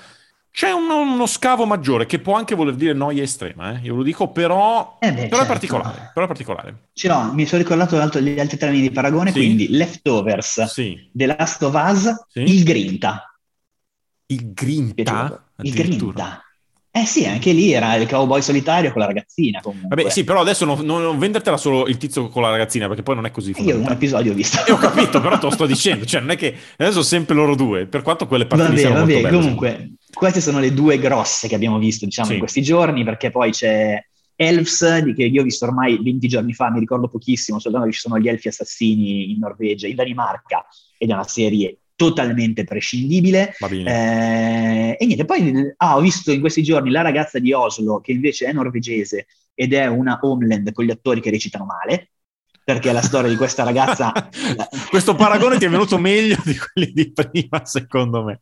[0.54, 3.80] C'è uno, uno scavo maggiore che può anche voler dire noia estrema, eh?
[3.86, 5.48] io lo dico, però, Eh beh, però è certo.
[5.48, 6.12] particolare.
[6.13, 6.89] Però è particolare.
[6.94, 9.39] Ce l'ho, mi sono ricordato gli altri termini di paragone, Sì.
[9.39, 11.10] quindi Leftovers, Sì.
[11.12, 12.42] The Last of Us, Sì.
[12.42, 13.36] il Grinta.
[14.28, 15.44] Il grinta?
[15.62, 15.74] Il.
[15.74, 16.44] Grinta.
[16.95, 19.95] Eh sì, anche lì era il cowboy solitario con la ragazzina comunque.
[19.95, 23.15] Vabbè, sì, però adesso non, non- vendertela solo il tizio con la ragazzina, perché poi
[23.15, 24.63] non è così Io un episodio ho visto.
[24.63, 27.56] E ho capito, però te lo sto dicendo, cioè non è che adesso sempre loro
[27.56, 29.36] due, per quanto quelle parti Vabbè, siano vabbè, belle.
[29.36, 32.34] comunque, queste sono le due grosse che abbiamo visto, diciamo, Sì.
[32.34, 33.99] in questi giorni, perché poi c'è
[34.36, 37.93] Elves, di che io ho visto ormai 20 giorni fa, mi ricordo pochissimo, soltanto che
[37.93, 40.63] ci sono gli elfi assassini in Norvegia, in Danimarca,
[40.97, 43.53] ed è una serie totalmente prescindibile.
[43.89, 48.12] Eh, e niente, poi ah, ho visto in questi giorni la ragazza di Oslo, che
[48.12, 52.10] invece è norvegese ed è una homeland con gli attori che recitano male
[52.63, 54.12] perché la storia di questa ragazza...
[54.89, 58.41] Questo paragone ti è venuto meglio di quelli di prima, secondo me.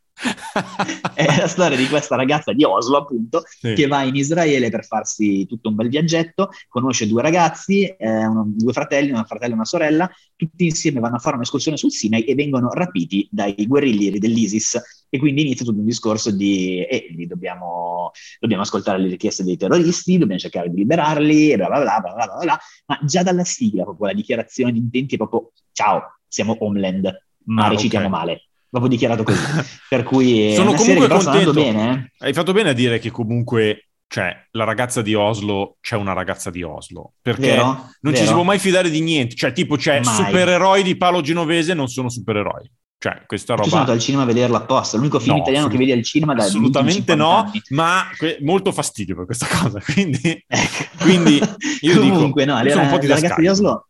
[1.14, 3.74] È la storia di questa ragazza di Oslo, appunto, sì.
[3.74, 8.44] che va in Israele per farsi tutto un bel viaggetto, conosce due ragazzi, eh, uno,
[8.46, 12.22] due fratelli, un fratello e una sorella, tutti insieme vanno a fare un'escursione sul Sinai
[12.24, 18.12] e vengono rapiti dai guerriglieri dell'ISIS e quindi inizia tutto un discorso di eh, dobbiamo,
[18.40, 22.26] dobbiamo, ascoltare le richieste dei terroristi, dobbiamo cercare di liberarli, bla bla bla bla bla
[22.26, 22.58] bla, bla.
[22.86, 27.66] ma già dalla sigla, proprio la dichiarazione di intenti è proprio ciao, siamo Homeland, ma
[27.66, 28.18] ah, recitiamo okay.
[28.18, 29.38] male proprio dichiarato così.
[29.88, 31.52] per cui sono comunque contento.
[31.52, 32.10] Bene.
[32.18, 32.26] Eh.
[32.26, 36.50] Hai fatto bene a dire che comunque cioè, la ragazza di Oslo c'è una ragazza
[36.50, 37.14] di Oslo.
[37.22, 37.64] Perché Vero?
[37.64, 38.16] non Vero?
[38.16, 39.34] ci si può mai fidare di niente.
[39.34, 40.14] Cioè, tipo, c'è mai.
[40.14, 42.70] supereroi di palo genovese non sono supereroi.
[42.98, 43.64] Cioè, questa roba...
[43.64, 46.02] Tu sono andato al cinema a vederlo apposta, l'unico film no, italiano che vedi al
[46.04, 47.62] cinema da Assolutamente no, anni.
[47.70, 49.80] ma que- molto fastidio per questa cosa.
[49.80, 50.84] Quindi, ecco.
[51.00, 51.40] quindi
[51.80, 53.86] io Comunque, dico, no, io la, la ragazza di Oslo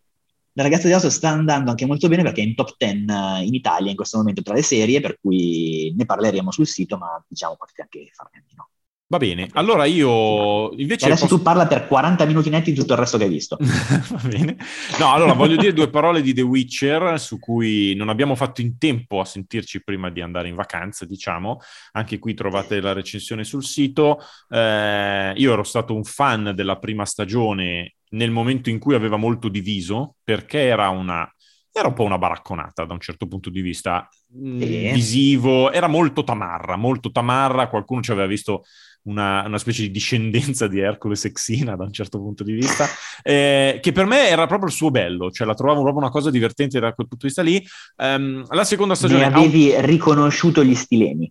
[0.54, 3.44] la ragazza di Oslo sta andando anche molto bene perché è in top 10 eh,
[3.44, 7.22] in Italia in questo momento tra le serie, per cui ne parleremo sul sito, ma
[7.26, 8.68] diciamo potete anche farne di no.
[9.12, 11.04] Va bene, allora io invece...
[11.04, 11.36] adesso posso...
[11.36, 13.58] tu parla per 40 minuti netti di tutto il resto che hai visto.
[13.60, 14.56] Va bene.
[14.98, 18.78] No, allora voglio dire due parole di The Witcher su cui non abbiamo fatto in
[18.78, 21.58] tempo a sentirci prima di andare in vacanza, diciamo.
[21.92, 24.18] Anche qui trovate la recensione sul sito.
[24.48, 29.48] Eh, io ero stato un fan della prima stagione nel momento in cui aveva molto
[29.48, 31.30] diviso, perché era una
[31.74, 34.90] era un po' una baracconata da un certo punto di vista sì.
[34.92, 38.64] visivo, era molto tamarra, molto tamarra, qualcuno ci aveva visto
[39.04, 42.86] una, una, specie di discendenza di Ercole Sexina da un certo punto di vista,
[43.22, 46.30] eh, che per me era proprio il suo bello, cioè la trovavo proprio una cosa
[46.30, 47.64] divertente da quel punto di vista lì.
[47.96, 49.28] Um, la seconda stagione...
[49.28, 51.30] Ne avevi riconosciuto gli stilemi.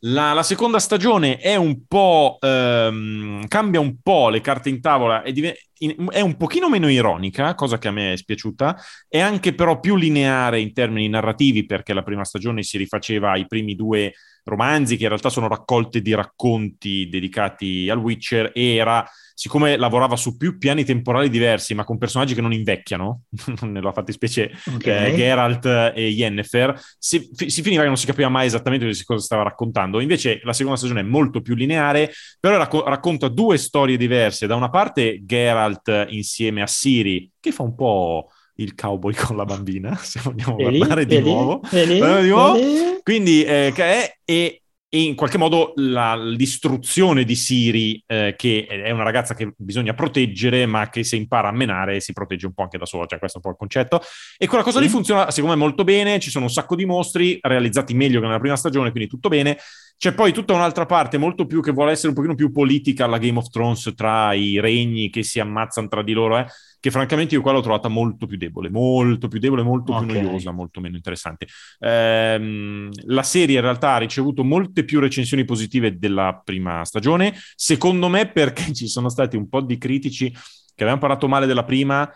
[0.00, 2.38] La, la, seconda stagione è un po'...
[2.40, 6.88] Um, cambia un po' le carte in tavola e div- in, è un pochino meno
[6.88, 8.76] ironica, cosa che a me è spiaciuta,
[9.08, 13.46] è anche però più lineare in termini narrativi perché la prima stagione si rifaceva ai
[13.46, 19.08] primi due romanzi che in realtà sono raccolte di racconti dedicati al Witcher e era,
[19.38, 23.22] siccome lavorava su più piani temporali diversi ma con personaggi che non invecchiano,
[23.62, 25.12] nella fattispecie okay.
[25.12, 29.44] eh, Geralt e Yennefer, si, si, finiva che non si capiva mai esattamente cosa stava
[29.44, 30.00] raccontando.
[30.00, 34.48] Invece la seconda stagione è molto più lineare, però racco- racconta due storie diverse.
[34.48, 39.44] Da una parte Geralt insieme a Siri, che fa un po' il cowboy con la
[39.44, 41.60] bambina, se vogliamo vedi, parlare di vedi, nuovo.
[41.70, 42.58] Vedi, di nuovo.
[43.04, 48.90] Quindi, eh, che è, e, in qualche modo la, l'istruzione di Siri, eh, che è
[48.90, 52.62] una ragazza che bisogna proteggere, ma che se impara a menare si protegge un po'
[52.62, 54.00] anche da sola, cioè questo è un po' il concetto.
[54.38, 54.84] E quella cosa sì.
[54.84, 58.26] lì funziona, secondo me, molto bene, ci sono un sacco di mostri realizzati meglio che
[58.26, 59.58] nella prima stagione, quindi tutto bene.
[59.98, 63.18] C'è poi tutta un'altra parte molto più che vuole essere un pochino più politica alla
[63.18, 66.46] Game of Thrones tra i regni che si ammazzano tra di loro, eh
[66.80, 70.06] che francamente io qua l'ho trovata molto più debole, molto più debole, molto okay.
[70.06, 71.46] più noiosa, molto meno interessante.
[71.80, 78.08] Ehm, la serie in realtà ha ricevuto molte più recensioni positive della prima stagione, secondo
[78.08, 82.08] me perché ci sono stati un po' di critici che avevano parlato male della prima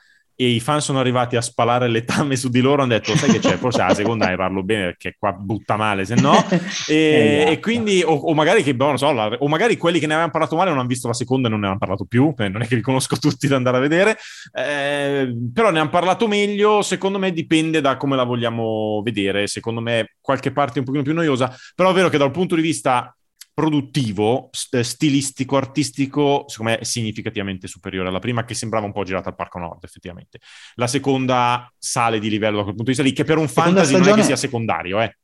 [0.45, 3.31] e i fan sono arrivati a spalare le tame su di loro, hanno detto sai
[3.31, 6.35] che c'è, forse la seconda ne parlo bene perché qua butta male, se no,
[6.87, 7.51] e, esatto.
[7.53, 10.13] e quindi, o, o, magari che, boh, non so, la, o magari quelli che ne
[10.13, 12.63] avevano parlato male non hanno visto la seconda e non ne hanno parlato più, non
[12.63, 14.17] è che li conosco tutti da andare a vedere,
[14.53, 19.81] eh, però ne hanno parlato meglio, secondo me dipende da come la vogliamo vedere, secondo
[19.81, 23.15] me qualche parte un pochino più noiosa, però è vero che dal punto di vista
[23.55, 29.29] produttivo, stilistico, artistico, secondo me è significativamente superiore alla prima, che sembrava un po' girata
[29.29, 30.39] al Parco Nord, effettivamente.
[30.75, 33.71] La seconda sale di livello da quel punto di vista lì, che per un seconda
[33.71, 34.11] fantasy stagione...
[34.11, 35.17] non è che sia secondario, eh.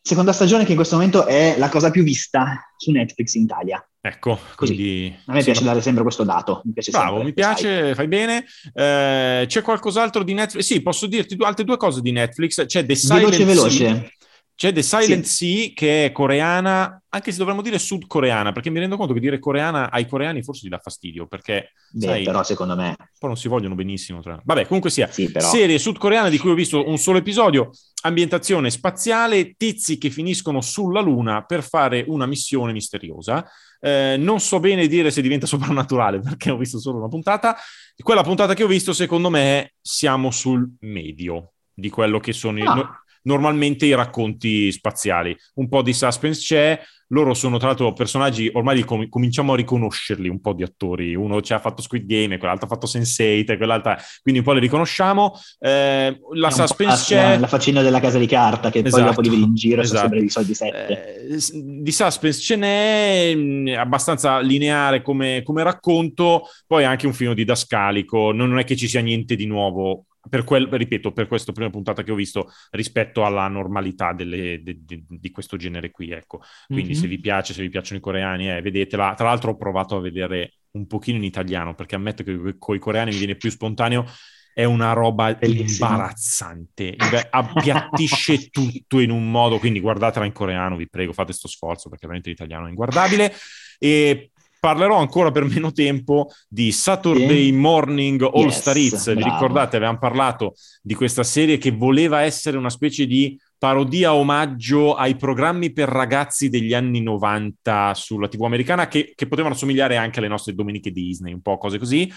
[0.00, 3.86] Seconda stagione che in questo momento è la cosa più vista su Netflix in Italia.
[4.00, 4.74] Ecco, Così.
[4.74, 5.18] quindi...
[5.26, 6.62] A me piace dare sempre questo dato.
[6.64, 7.94] Mi piace Bravo, sempre, mi piace, sai.
[7.94, 8.44] fai bene.
[8.72, 10.64] Eh, c'è qualcos'altro di Netflix?
[10.64, 12.64] Sì, posso dirti due, altre due cose di Netflix.
[12.64, 14.12] C'è The Silent Veloce, veloce.
[14.58, 15.46] C'è The Silent sì.
[15.46, 19.38] Sea che è coreana, anche se dovremmo dire sudcoreana, perché mi rendo conto che dire
[19.38, 21.74] coreana ai coreani forse gli dà fastidio, perché...
[21.92, 22.96] Beh, sai, però secondo me...
[22.96, 24.20] Poi non si vogliono benissimo.
[24.20, 24.36] Tra...
[24.44, 25.06] Vabbè, comunque sia.
[25.12, 25.48] Sì, però...
[25.48, 27.70] Serie sudcoreana di cui ho visto un solo episodio,
[28.02, 33.48] ambientazione spaziale, tizi che finiscono sulla Luna per fare una missione misteriosa.
[33.78, 37.56] Eh, non so bene dire se diventa soprannaturale, perché ho visto solo una puntata.
[37.96, 42.60] Quella puntata che ho visto, secondo me, siamo sul medio di quello che sono...
[42.68, 42.74] Ah.
[42.76, 45.36] I normalmente i racconti spaziali.
[45.54, 50.28] Un po' di suspense c'è, loro sono tra l'altro personaggi, ormai com- cominciamo a riconoscerli
[50.28, 53.96] un po' di attori, uno ci ha fatto Squid Game, quell'altro ha fatto Sense8, quell'altra,
[54.22, 55.32] quindi un po' li riconosciamo.
[55.58, 57.38] Eh, la suspense c'è...
[57.38, 60.00] La faccina della casa di carta che esatto, poi dopo li vedi in giro esatto.
[60.00, 61.26] sempre di soldi sette.
[61.26, 61.38] Eh,
[61.82, 68.32] di suspense ce n'è, mh, abbastanza lineare come, come racconto, poi anche un film didascalico,
[68.32, 72.02] non è che ci sia niente di nuovo per quel, ripeto, per questa prima puntata
[72.02, 76.40] che ho visto rispetto alla normalità delle, de, de, di questo genere qui, ecco.
[76.66, 77.00] Quindi mm-hmm.
[77.00, 79.14] se vi piace, se vi piacciono i coreani, eh, vedetela.
[79.14, 82.78] Tra l'altro ho provato a vedere un pochino in italiano, perché ammetto che con i
[82.78, 84.04] coreani mi viene più spontaneo,
[84.52, 85.88] è una roba Bellissimo.
[85.88, 86.96] imbarazzante,
[87.30, 92.06] appiattisce tutto in un modo, quindi guardatela in coreano, vi prego, fate questo sforzo, perché
[92.06, 93.32] veramente l'italiano è inguardabile.
[93.78, 97.52] E parlerò ancora per meno tempo di Saturday.
[97.52, 99.14] Morning All yes, Star Hits.
[99.14, 104.94] Vi ricordate, avevamo parlato di questa serie che voleva essere una specie di parodia omaggio
[104.94, 110.20] ai programmi per ragazzi degli anni 90 sulla TV americana che, che potevano somigliare anche
[110.20, 112.10] alle nostre domeniche Disney, un po' cose così.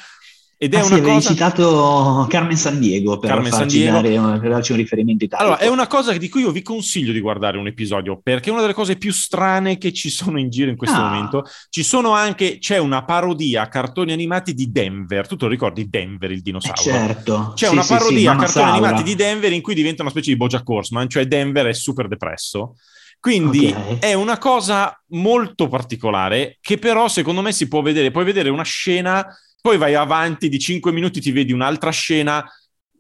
[0.63, 1.29] Ed è ah, una sì, cosa...
[1.31, 4.21] citato Carmen San Diego per Carmen farci San Diego.
[4.21, 5.53] Dare, per darci un riferimento italiano.
[5.53, 8.51] Allora, è una cosa di cui io vi consiglio di guardare un episodio, perché è
[8.51, 11.09] una delle cose più strane che ci sono in giro in questo ah.
[11.09, 11.45] momento.
[11.67, 15.25] Ci sono anche, c'è una parodia a cartoni animati di Denver.
[15.25, 16.79] Tu te lo ricordi Denver, il dinosauro?
[16.79, 17.53] Eh certo.
[17.55, 18.71] C'è sì, una parodia sì, a cartoni Saura.
[18.71, 22.07] animati di Denver in cui diventa una specie di Bojack Horseman, cioè Denver è super
[22.07, 22.75] depresso.
[23.19, 23.97] Quindi okay.
[23.97, 28.11] è una cosa molto particolare che però secondo me si può vedere.
[28.11, 29.25] Puoi vedere una scena
[29.61, 32.43] poi vai avanti di 5 minuti, ti vedi un'altra scena,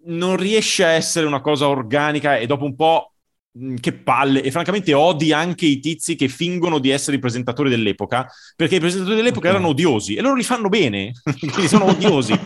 [0.05, 3.13] non riesce a essere una cosa organica e dopo un po'
[3.57, 4.41] mm, che palle.
[4.43, 8.79] E francamente odi anche i tizi che fingono di essere i presentatori dell'epoca perché i
[8.79, 9.59] presentatori dell'epoca okay.
[9.59, 11.13] erano odiosi e loro li fanno bene.
[11.39, 12.37] Quindi sono odiosi.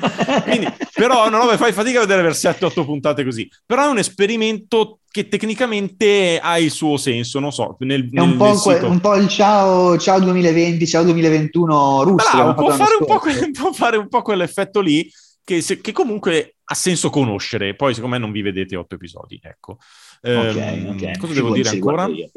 [0.44, 3.50] Quindi, però no, no, fai fatica a vedere per 7-8 puntate così.
[3.66, 7.78] Però è un esperimento che tecnicamente ha il suo senso, non so.
[7.80, 12.30] Nel, è un, po que- un, po il ciao, ciao 2020, ciao 2021 russo.
[12.34, 15.10] Bravo, può fare, que- può fare, un po quell'effetto lì
[15.42, 17.76] che, se- che, comunque ha senso conoscere.
[17.76, 19.40] Poi, secondo me, non vi vedete otto episodi.
[19.42, 19.78] Ecco.
[20.22, 21.18] Ok, ehm, ok.
[21.18, 22.08] Cosa devo dire ancora?
[22.08, 22.30] Io,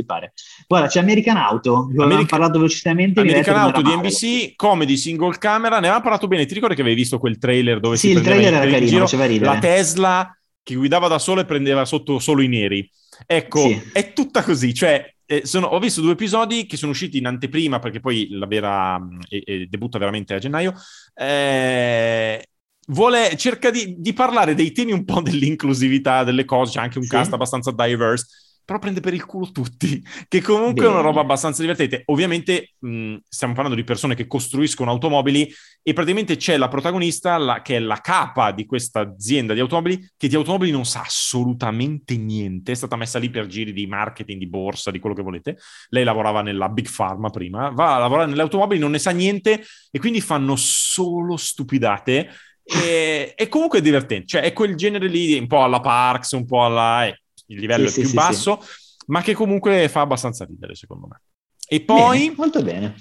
[0.69, 2.27] Guarda, c'è American Auto, America...
[2.27, 3.19] parlato velocemente.
[3.19, 6.47] American Auto di NBC, comedy single camera, ne avevamo parlato bene.
[6.47, 9.01] Ti ricordi che avevi visto quel trailer dove sì, si il trailer era carino, giro,
[9.01, 9.53] faceva ridere.
[9.53, 10.38] La Tesla
[10.69, 12.89] che guidava da solo e prendeva sotto solo i neri.
[13.25, 13.81] Ecco, sì.
[13.91, 17.79] è tutta così, cioè eh, sono, ho visto due episodi che sono usciti in anteprima
[17.79, 19.01] perché poi la vera
[19.31, 20.75] eh, eh, debutta veramente a gennaio.
[21.15, 22.47] Eh,
[22.89, 27.05] vuole, cerca di, di, parlare dei temi un po' dell'inclusività delle cose, c'è anche un
[27.05, 27.11] sì.
[27.11, 28.27] cast abbastanza diverse
[28.69, 30.89] però prende per il culo tutti, che comunque Bene.
[30.89, 32.03] è una roba abbastanza divertente.
[32.05, 35.51] Ovviamente mh, stiamo parlando di persone che costruiscono automobili
[35.83, 40.07] e praticamente c'è la protagonista la, che è la capa di questa azienda di automobili
[40.19, 44.39] che di automobili non sa assolutamente niente, è stata messa lì per giri di marketing,
[44.39, 45.57] di borsa, di quello che volete.
[45.89, 49.65] Lei lavorava nella Big Pharma prima, va a lavorare nelle automobili, non ne sa niente
[49.91, 52.29] e quindi fanno solo stupidate.
[52.63, 56.45] E, e comunque è divertente, cioè è quel genere lì un po' alla Parks, un
[56.45, 57.07] po' alla...
[57.07, 58.97] Eh, il livello sì, è più sì, basso, sì.
[59.07, 61.21] ma che comunque fa abbastanza ridere, secondo me.
[61.67, 62.19] E poi...
[62.19, 62.95] Bene, molto bene.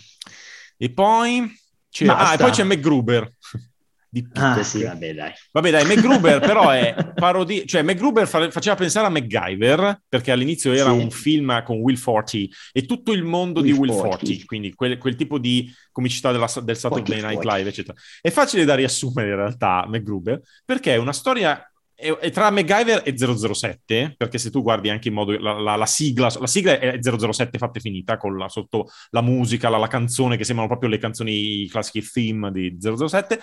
[0.78, 1.54] E poi...
[1.90, 3.32] C'è, ah, e poi c'è McGruber.
[4.10, 5.34] Di ah, sì, vabbè, dai.
[5.52, 10.72] Vabbè, dai, McGruber però è parodia, cioè McGruber fa, faceva pensare a MacGyver, perché all'inizio
[10.72, 10.98] era sì.
[10.98, 14.98] un film con Will Forty e tutto il mondo Will di Will Forty, quindi quel,
[14.98, 17.98] quel, tipo di comicità della, del Saturday Night Live, eccetera.
[18.22, 21.62] È facile da riassumere in realtà McGruber, perché è una storia
[22.00, 25.86] e, tra MacGyver e 007, perché se tu guardi anche in modo la, la, la
[25.88, 29.88] sigla, la sigla è 007 fatta e finita con la, sotto la musica, la, la,
[29.88, 33.40] canzone che sembrano proprio le canzoni i classici theme di 007.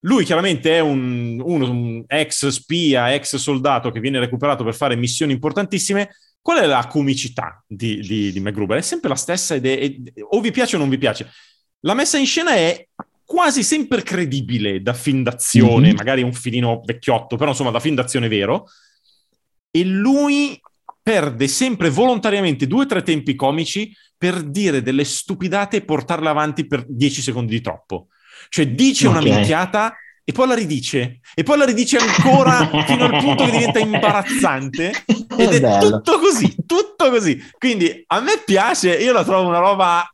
[0.00, 4.94] Lui chiaramente è un, uno, un ex spia, ex soldato che viene recuperato per fare
[4.94, 6.10] missioni importantissime.
[6.42, 8.76] Qual è la comicità di, di, di MacGruber?
[8.78, 9.94] È sempre la stessa ed è, è,
[10.28, 11.30] o vi piace o non vi piace.
[11.80, 12.86] La messa in scena è
[13.32, 15.96] quasi sempre credibile da film d'azione, mm-hmm.
[15.96, 18.66] magari un filino vecchiotto, però insomma da film d'azione vero.
[19.70, 20.60] E lui
[21.02, 26.66] perde sempre volontariamente due o tre tempi comici per dire delle stupidate e portarle avanti
[26.66, 28.08] per dieci secondi di troppo.
[28.50, 29.22] Cioè dice okay.
[29.22, 33.50] una minchiata e poi la ridice e poi la ridice ancora fino al punto che
[33.50, 34.92] diventa imbarazzante
[35.38, 37.42] ed è, è tutto così, tutto così.
[37.56, 40.06] Quindi a me piace, io la trovo una roba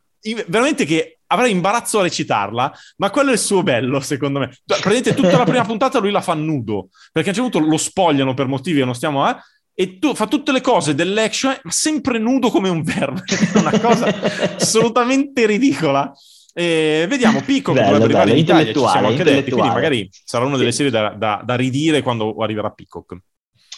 [0.47, 4.55] veramente che avrei imbarazzo a recitarla, ma quello è il suo bello, secondo me.
[4.65, 7.77] Praticamente tutta la prima puntata lui la fa nudo, perché a un certo punto lo
[7.77, 9.31] spogliano per motivi che non stiamo a...
[9.31, 13.23] Eh, e tu, fa tutte le cose dell'action, ma sempre nudo come un verme.
[13.25, 14.13] È una cosa
[14.57, 16.11] assolutamente ridicola.
[16.53, 20.43] E vediamo, Pico che dovrebbe arrivare in Italia, ci siamo anche detti, quindi magari sarà
[20.43, 23.17] una delle serie da, da, da ridire quando arriverà Peacock.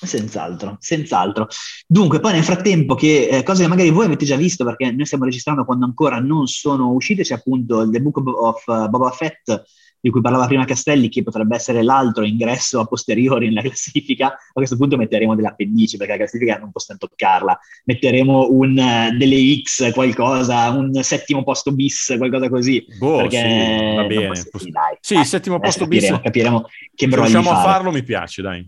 [0.04, 1.48] Senz'altro, senz'altro.
[1.86, 5.06] Dunque, poi nel frattempo, che eh, cose che magari voi avete già visto, perché noi
[5.06, 9.64] stiamo registrando quando ancora non sono uscite, c'è appunto The Book of uh, Boba Fett,
[10.00, 14.30] di cui parlava prima Castelli, che potrebbe essere l'altro ingresso a posteriori nella classifica.
[14.30, 17.60] A questo punto metteremo delle appendici, perché la classifica non possiamo toccarla.
[17.86, 22.84] Metteremo un, uh, delle X, qualcosa, un settimo posto bis, qualcosa così.
[22.98, 24.28] Boh, perché sì, va bene.
[24.30, 24.58] Posso...
[24.58, 26.24] Sì, dai, sì dai, settimo posto capiremo, bis.
[26.24, 28.68] Capiremo che Se riusciamo a farlo mi piace, dai.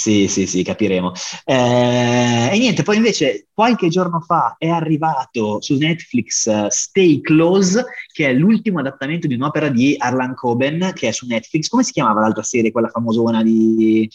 [0.00, 1.12] Sì, sì, sì, capiremo.
[1.44, 7.84] Eh, e niente, poi invece qualche giorno fa è arrivato su Netflix uh, Stay Close,
[8.10, 11.68] che è l'ultimo adattamento di un'opera di Arlan Coben, che è su Netflix.
[11.68, 14.08] Come si chiamava l'altra serie, quella famosona di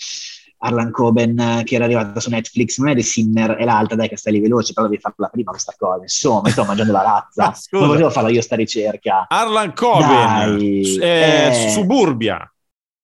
[0.58, 2.80] Arlan Coben, che era arrivata su Netflix?
[2.80, 6.02] Non è The Sinner, è l'altra, dai, Castelli Veloci, però devi farla prima questa cosa.
[6.02, 7.44] Insomma, sto mangiando la razza.
[7.76, 9.28] Ah, non potevo farla io sta ricerca.
[9.28, 11.70] Arlan Coben, Dai, eh, eh.
[11.70, 12.52] Suburbia.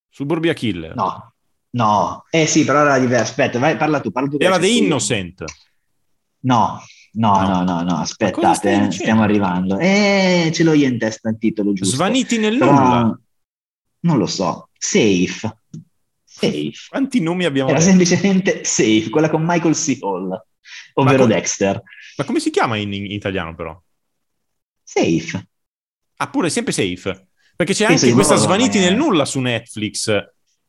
[0.10, 0.96] Suburbia Killer.
[0.96, 1.31] No,
[1.72, 2.26] no.
[2.30, 3.24] Eh sì, però era diverso.
[3.32, 4.38] Aspetta, vai, parla tu, parla tu.
[4.40, 4.68] Era The.
[4.68, 5.44] Innocent.
[6.44, 6.82] No,
[7.14, 7.64] no, No.
[7.64, 9.78] no, no, aspettate, eh, stiamo arrivando.
[9.78, 11.96] Eh, ce l'ho io in testa il titolo giusto.
[11.96, 13.20] Svaniti nel nulla.
[14.04, 14.70] Non lo so.
[14.78, 15.58] Safe.
[16.24, 16.72] Safe.
[16.90, 19.98] Quanti nomi abbiamo Era semplicemente Safe, quella con Michael C.
[20.02, 20.42] Hall,
[20.94, 21.82] ovvero Dexter.
[22.18, 23.80] Ma come si chiama in, italiano però?
[24.84, 25.48] Safe.
[26.18, 27.28] Ah, pure sempre safe.
[27.56, 30.12] Perché c'è anche questa Svaniti nel nulla su Netflix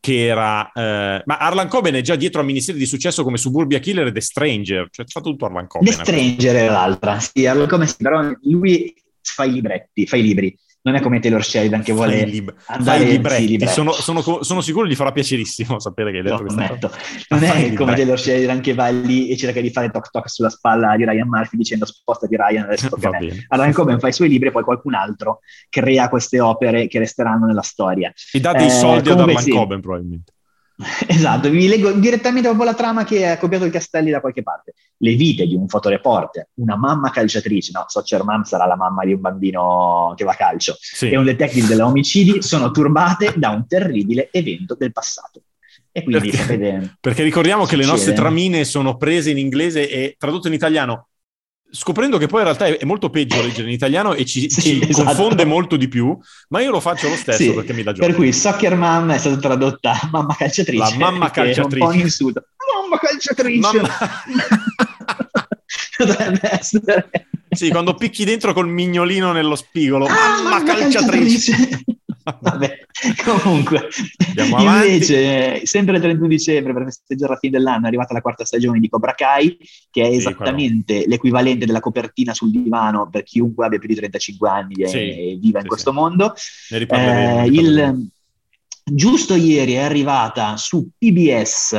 [0.03, 0.73] che era...
[0.73, 4.12] eh, ma Arlan Coben è già dietro a ministeri di successo come Suburbia Killer e
[4.12, 4.88] The Stranger.
[4.91, 5.87] Cioè, fa tutto Arlan Coben.
[5.87, 7.21] The Stranger era l'altra.
[7.21, 10.59] Sì, come si, però lui fa i libretti, fa i libri.
[10.85, 13.47] Non è come Taylor Sheridan che vuole lib- andare libretti.
[13.47, 13.73] libretti.
[13.73, 16.79] Sono, sono- sono sicuro gli farà piacerissimo sapere che hai detto cosa.
[17.31, 17.95] Non è come.
[17.95, 21.29] Taylor Sheridan che va lì e cerca di fare toc toc sulla spalla di Ryan
[21.29, 23.45] Murphy dicendo spostati Ryan adesso tocca a me.
[23.49, 27.47] Allora Coben fa i suoi libri e poi qualcun altro crea queste opere che resteranno
[27.47, 28.12] nella storia.
[28.33, 29.51] E dà dei Eh, soldi ad Arlan sì.
[29.51, 30.33] Coben probabilmente.
[31.07, 34.73] Esatto, vi leggo direttamente dopo la trama che ha copiato il Castelli da qualche parte.
[34.99, 39.13] Le vite di un fotoreporter, una mamma calciatrice, no, Soccer Mom sarà la mamma di
[39.13, 41.11] un bambino che va a calcio, Sì.
[41.11, 45.43] e un detective della omicidi sono turbate da un terribile evento del passato.
[45.93, 46.97] E quindi Perché- sapete...
[47.01, 51.09] Perché ricordiamo che le nostre tramine sono prese in inglese e tradotte in italiano,
[51.75, 54.83] scoprendo che poi in realtà è, molto peggio leggere in italiano e ci, Sì, ci
[54.89, 55.05] esatto.
[55.07, 56.17] confonde molto di più,
[56.51, 58.07] ma io lo faccio lo stesso Sì, perché mi dà gioco.
[58.07, 60.79] Per cui Soccer Mom è stata tradotta mamma calciatrice.
[60.79, 61.87] La mamma è un calciatrice.
[61.87, 62.45] po' insulto.
[62.83, 63.59] Mamma calciatrice!
[63.61, 63.89] Mamma-
[65.97, 67.11] Potrebbe essere.
[67.51, 71.85] Sì, quando picchi dentro col mignolino nello spigolo, Ah, mamma calciatrice!
[72.41, 72.87] Vabbè,
[73.25, 73.89] comunque,
[74.59, 78.79] invece, sempre il 31 dicembre, per festeggiare la fine dell'anno, è arrivata la quarta stagione
[78.81, 79.57] di Cobra Kai,
[79.91, 84.49] che è Sì, esattamente l'equivalente della copertina sul divano per chiunque abbia più di 35
[84.49, 85.97] anni e, Sì, e viva in sì, questo sì.
[85.97, 86.35] mondo.
[86.71, 87.43] Ne riparleremo.
[87.43, 88.11] Eh, il,
[88.85, 91.73] giusto ieri è arrivata su PBS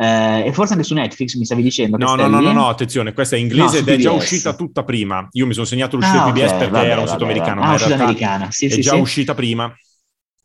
[0.00, 1.96] eh, e forse anche su Netflix, mi stavi dicendo.
[1.96, 4.22] No, no, no, no, no, attenzione, questa è inglese No, ed è già PBS.
[4.22, 5.26] uscita tutta prima.
[5.32, 7.30] Io mi sono segnato l'uscita Ah, di PBS ok, perché vabbè, era un sito vabbè,
[7.32, 9.00] americano, ma Ah, in realtà americana, sì, è sì, già sì.
[9.00, 9.74] uscita prima.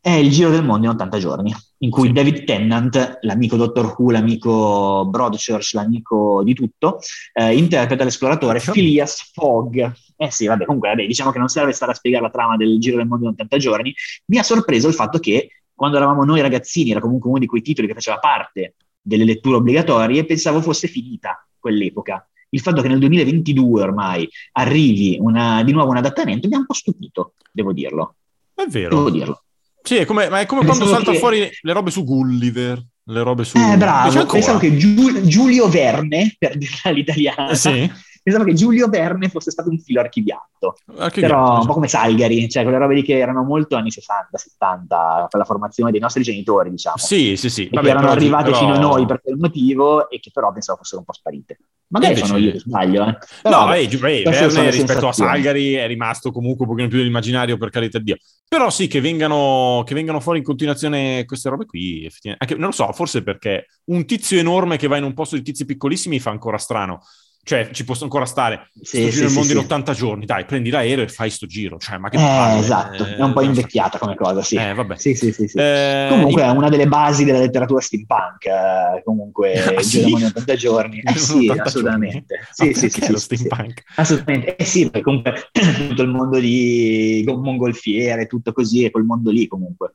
[0.06, 2.12] È il giro del mondo in 80 giorni, in cui Sì.
[2.14, 7.00] David Tennant, l'amico Dottor Who, l'amico Broadchurch, l'amico di tutto,
[7.32, 8.74] eh, interpreta l'esploratore Ecco.
[8.74, 9.92] Phileas Fogg.
[10.18, 12.80] Eh sì, vabbè, comunque, vabbè, diciamo che non serve stare a spiegare la trama del
[12.80, 13.94] giro del mondo in 80 giorni.
[14.26, 17.62] Mi ha sorpreso il fatto che quando eravamo noi ragazzini, era comunque uno di quei
[17.62, 22.28] titoli che faceva parte delle letture obbligatorie, pensavo fosse finita quell'epoca.
[22.50, 26.66] Il fatto che nel 2022 ormai arrivi una- di nuovo un adattamento mi ha un
[26.66, 28.16] po' stupito, devo dirlo.
[28.54, 29.10] È Devo vero.
[29.10, 29.44] dirlo.
[29.84, 33.22] Sì, è come, ma è come quando salta che- fuori le robe su Gulliver, le
[33.22, 33.58] robe su...
[33.58, 37.92] Eh, bravo, pensavo che Giu- Giulio Verne, per dirla all'italiana, Eh, sì?
[38.24, 42.48] pensavo che Giulio Verne fosse stato un filo archiviato, Anche però un po' come Salgari,
[42.50, 46.24] cioè quelle robe lì che erano molto anni 60, 70, per la formazione dei nostri
[46.24, 47.66] genitori, diciamo, Sì, sì, sì.
[47.66, 50.32] e Vabbè, che erano però- arrivate però- fino a noi per quel motivo e che
[50.34, 51.58] però pensavo fossero un po' sparite.
[51.94, 53.18] Magari Invece- sono io che sbaglio, eh.
[53.44, 53.88] Però, No, vabbè, eh,
[54.24, 55.14] queste sono Verne rispetto a.
[55.14, 58.18] Salgari è rimasto comunque un pochino più dell'immaginario, per carità di Dio.
[58.48, 62.46] Però sì, che vengano, che vengano fuori in continuazione queste robe qui, effettivamente.
[62.46, 65.44] Anche, non lo so, forse perché un tizio enorme che va in un posto di
[65.44, 67.02] tizi piccolissimi fa ancora strano.
[67.46, 68.70] Cioè, ci posso ancora stare.
[68.82, 69.64] Sì, sto giro sì, nel sì, mondo in sì.
[69.66, 71.78] 80 giorni, dai, prendi l'aereo e fai sto giro.
[71.78, 74.56] Cioè, ma che Eh, palle, esatto, eh, è un po' cosa- invecchiata come cosa, sì.
[74.56, 74.98] Eh, vabbè.
[74.98, 75.58] Sì, sì, sì, sì.
[75.58, 80.04] Eh, Comunque in- è una delle basi della letteratura steampunk, eh, comunque Ah, il giro
[80.04, 81.00] del mondo in 80 giorni.
[81.00, 82.26] Eh In sì, 80 assolutamente.
[82.40, 82.46] giorni?
[82.52, 83.84] Sì, Ma sì, sì, lo steampunk?
[83.96, 84.56] Assolutamente.
[84.56, 89.48] Eh sì, perché comunque tutto il mondo di mongolfiere, tutto così, è quel mondo lì
[89.48, 89.94] comunque.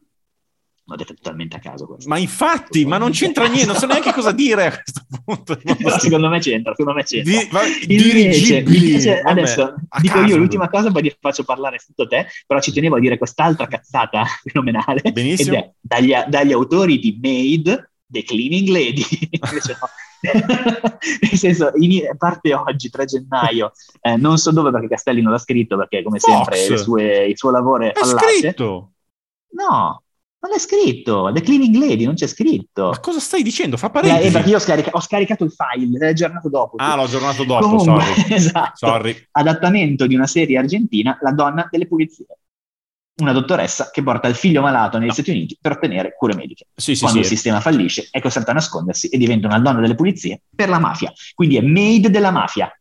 [0.90, 2.08] L'ho detto totalmente a caso questo.
[2.08, 5.54] Ma infatti, ma non c'entra niente, non so neanche cosa dire a questo punto.
[5.56, 7.30] Però secondo me c'entra, secondo me c'entra.
[7.30, 10.26] Di- va- Invece, invece, vabbè, adesso a dico caso.
[10.26, 13.66] io l'ultima cosa, poi ti faccio parlare tutto te, però ci tenevo a dire quest'altra
[13.66, 15.02] cazzata fenomenale.
[15.12, 15.56] Benissimo.
[15.56, 19.04] Ed è dagli, dagli autori di Made, The Cleaning Lady.
[19.30, 19.88] Invece no,
[21.20, 25.38] Nel senso, in, parte oggi, 3 gennaio, eh, non so dove perché Castelli non l'ha
[25.38, 26.48] scritto perché come Fox.
[26.56, 28.38] sempre sue, il suo lavoro è È fallace.
[28.38, 28.92] scritto!
[29.50, 30.02] No,
[30.40, 31.30] non è scritto.
[31.32, 32.90] The Cleaning Lady non c'è scritto.
[32.90, 33.76] Ma cosa stai dicendo?
[33.76, 34.30] Fa Eh, parentesi.
[34.32, 36.76] perché io ho, scarica- ho scaricato il file, l'hai aggiornato dopo.
[36.76, 38.24] Ah, l'ho aggiornato dopo, Comunque, sorry.
[38.34, 38.86] esatto.
[38.86, 39.26] Sorry.
[39.32, 42.26] Adattamento di una serie argentina, La donna delle pulizie.
[43.20, 45.12] Una dottoressa che porta il figlio malato negli No.
[45.12, 46.66] Stati Uniti per ottenere cure mediche.
[46.72, 47.24] Sì, sì, Quando sì.
[47.24, 50.78] il sistema fallisce è costretta a nascondersi e diventa una donna delle pulizie per la
[50.78, 51.12] mafia.
[51.34, 52.72] Quindi è maid della mafia.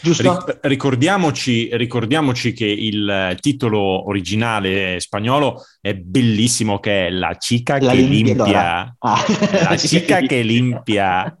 [0.00, 0.22] Giusto?
[0.46, 7.92] Ric- ricordiamoci, ricordiamoci che il titolo originale spagnolo è bellissimo, che è La chica La
[7.92, 8.94] che limpia.
[8.98, 9.24] Ah.
[9.68, 11.36] La chica che limpia,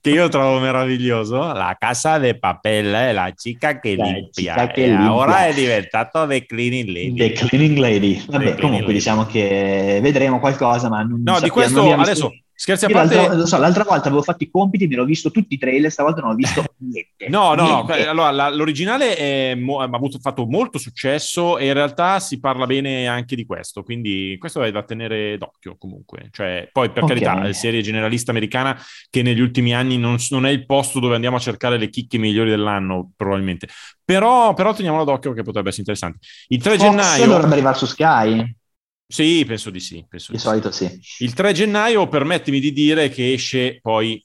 [0.00, 1.38] che io trovo meraviglioso.
[1.52, 4.52] La casa de papel, eh, la chica che La limpia.
[4.54, 5.12] chica che limpia.
[5.14, 7.14] ora è diventato The Cleaning Lady.
[7.14, 8.14] The Cleaning Lady.
[8.16, 8.92] Vabbè, Cleaning comunque Lady.
[8.94, 12.86] diciamo che vedremo qualcosa, ma non No, di sappiamo- questo non abbiamo visto- adesso scherzi
[12.86, 13.14] a parte.
[13.14, 15.90] l'altra, lo so, l'altra volta avevo fatto i compiti, mi ero visto tutti i trailer,
[15.90, 17.28] stavolta non ho visto niente.
[17.28, 17.74] No, no, no.
[17.84, 17.92] Niente.
[17.92, 22.66] que- Allora, la- l'originale mo- ha avuto, fatto molto successo e in realtà si parla
[22.66, 26.28] bene anche di questo, quindi questo è da tenere d'occhio comunque.
[26.32, 27.08] Cioè, poi per Ok.
[27.10, 28.76] carità, serie generalista americana
[29.10, 32.16] che negli ultimi anni non, non è il posto dove andiamo a cercare le chicche
[32.18, 33.68] migliori dell'anno, probabilmente.
[34.04, 36.26] Però, però teniamolo d'occhio che potrebbe essere interessante.
[36.48, 37.26] Il 3 Fox gennaio...
[37.26, 38.56] dovrebbe arrivare su Sky,
[39.08, 40.04] Sì, penso di sì.
[40.08, 40.48] Penso di di sì.
[40.48, 41.00] solito sì.
[41.18, 44.24] Il 3 gennaio, permettimi di dire che esce poi,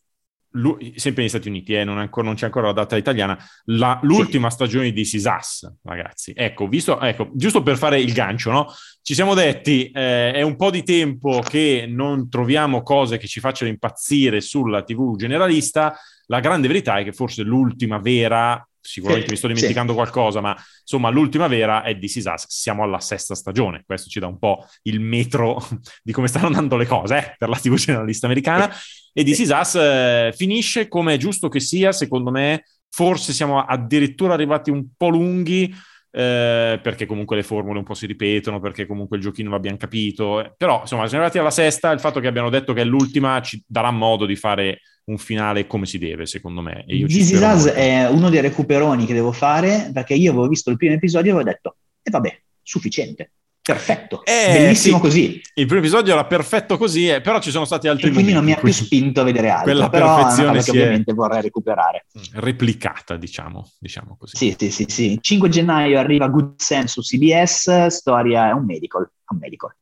[0.95, 4.49] sempre negli Stati Uniti, eh, non, ancora- non c'è ancora la data italiana, la- l'ultima
[4.49, 6.33] stagione di Sisas, ragazzi.
[6.35, 8.67] Ecco, visto, ecco, giusto per fare il gancio, no?
[9.01, 13.39] Ci siamo detti, eh, è un po' di tempo che non troviamo cose che ci
[13.39, 15.97] facciano impazzire sulla TV generalista.
[16.25, 20.55] La grande verità è che forse l'ultima vera, sicuramente Sì, mi sto dimenticando qualcosa, ma
[20.81, 22.45] insomma l'ultima vera è di Sisas.
[22.49, 25.65] Siamo alla sesta stagione, questo ci dà un po' il metro
[26.03, 28.73] di come stanno andando le cose eh, per la TV generalista americana.
[29.13, 29.41] E di Sì.
[29.43, 32.63] Sisas eh, finisce come è giusto che sia, secondo me.
[32.93, 35.73] Forse siamo addirittura arrivati un po' lunghi,
[36.13, 40.53] eh, perché comunque le formule un po' si ripetono, perché comunque il giochino l'abbiamo capito.
[40.57, 41.91] Però, insomma, siamo arrivati alla sesta.
[41.91, 45.67] Il fatto che abbiano detto che è l'ultima ci darà modo di fare un finale
[45.67, 46.85] come si deve, secondo me.
[46.87, 50.47] E io This Is Us è uno dei recuperoni che devo fare perché io avevo
[50.47, 53.31] visto il primo episodio e avevo detto, e vabbè, sufficiente,
[53.61, 55.01] perfetto, Eh, bellissimo sì.
[55.01, 55.41] così.
[55.55, 58.43] Il primo episodio era perfetto così, eh, però ci sono stati altri E quindi non
[58.45, 61.13] mi ha più spinto a vedere altro, Quella però è perfezione si che è- ovviamente
[61.13, 62.05] vorrei recuperare.
[62.33, 64.37] replicata, diciamo, diciamo così.
[64.37, 65.17] Sì, sì, sì, sì.
[65.19, 69.75] 5 gennaio arriva Good Sam su CBS, storia è un medical, è un medical.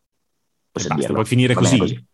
[0.71, 2.07] Basta, vuoi finire bene così?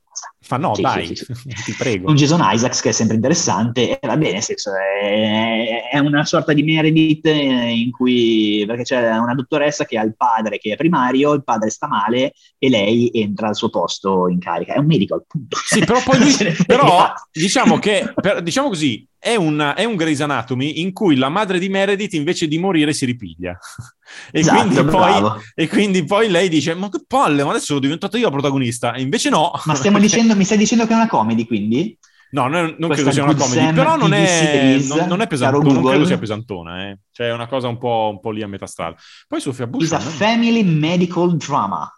[0.50, 1.26] Ma no, Sì, dai, sì, sì,
[1.66, 2.06] ti prego.
[2.06, 6.24] Con Jason Isaacs che è sempre interessante e va bene, nel senso è, è una
[6.26, 10.74] sorta di Meredith eh, in cui perché c'è una dottoressa che ha il padre che
[10.74, 14.74] è primario, il padre sta male e lei entra al suo posto in carica.
[14.74, 15.58] È un medical, punto.
[15.66, 16.20] Sì, però poi
[16.66, 21.30] però diciamo che, per- diciamo così, è un, è un Grey's Anatomy in cui la
[21.30, 23.58] madre di Meredith invece di morire si ripiglia.
[24.32, 27.80] E, Esatto, quindi poi, e quindi poi lei dice, ma che palle, ma adesso sono
[27.80, 28.94] diventato io la protagonista.
[28.94, 29.52] E invece no.
[29.66, 31.98] Ma stiamo dicendo, mi stai dicendo che è una comedy quindi?
[32.32, 35.74] No, non, non credo sia una comedy, Sam però non è, non, non è pesantona,
[35.74, 36.98] non credo sia pesantona, eh.
[37.12, 38.96] cioè è una cosa un po', un po' lì a metà strada.
[39.28, 39.84] Poi Sofia Bush...
[39.84, 41.90] Is a family medical drama.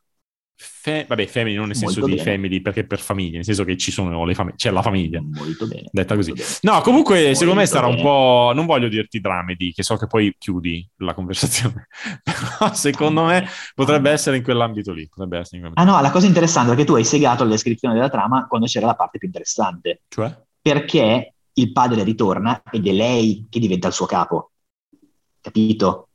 [0.60, 2.36] Fe- vabbè, family non nel senso Molto di bene.
[2.36, 5.22] family, perché per famiglie, nel senso che ci sono le famiglie, c'è la famiglia.
[5.22, 5.88] Molto bene.
[5.92, 6.30] Detta così.
[6.32, 6.58] molto bene.
[6.76, 8.04] No, comunque Molto secondo me sarà un bene.
[8.08, 8.52] po'.
[8.56, 11.88] Non voglio dirti dramedy, che so che poi chiudi la conversazione.
[12.24, 15.08] Però secondo me potrebbe essere in quell'ambito lì.
[15.08, 15.98] Potrebbe essere in Ah quell'ambito.
[15.98, 18.88] no, la cosa interessante è che tu hai segato la descrizione della trama quando c'era
[18.88, 20.36] la parte più interessante, Cioè?
[20.60, 24.52] perché il padre ritorna ed è lei che diventa il suo capo.
[25.40, 26.07] Capito?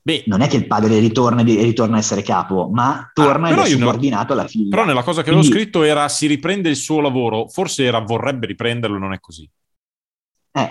[0.00, 3.56] Beh, Non è che il padre ritorna ritorna a essere capo, ma torna Ah, ed
[3.56, 4.70] è no- subordinato alla figlia.
[4.70, 7.48] però nella cosa che avevo Quindi- scritto era si riprende il suo lavoro.
[7.48, 9.48] Forse era vorrebbe riprenderlo, non è così.
[10.52, 10.70] Eh,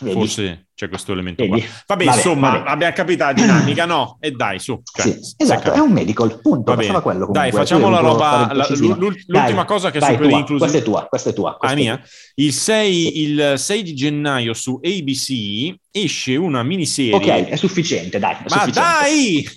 [0.00, 0.14] vedi?
[0.14, 1.56] Forse c'è questo elemento qua.
[1.56, 1.68] Vedi?
[1.86, 2.70] Vabbè, Vabbè, insomma, vabbè.
[2.70, 4.16] abbiamo capito la dinamica, no?
[4.20, 4.80] E dai, su.
[4.84, 6.82] Cioè, Sì, esatto, è un medical, punto, Va bene.
[6.86, 7.42] facciamo quello comunque.
[7.42, 8.50] Dai, facciamo la roba.
[8.52, 8.66] la-
[8.96, 10.68] l'ultima Dai, cosa che è vai, super tua, inclusiva.
[10.70, 11.50] Questa è tua, questa è tua.
[11.50, 12.00] Ah, questa è mia?
[12.36, 17.14] Il 6, il 6 di gennaio su ABC esce una miniserie.
[17.16, 18.80] Ok, è sufficiente, dai, è Ma sufficiente.
[18.80, 19.48] dai!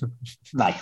[0.53, 0.73] Vai.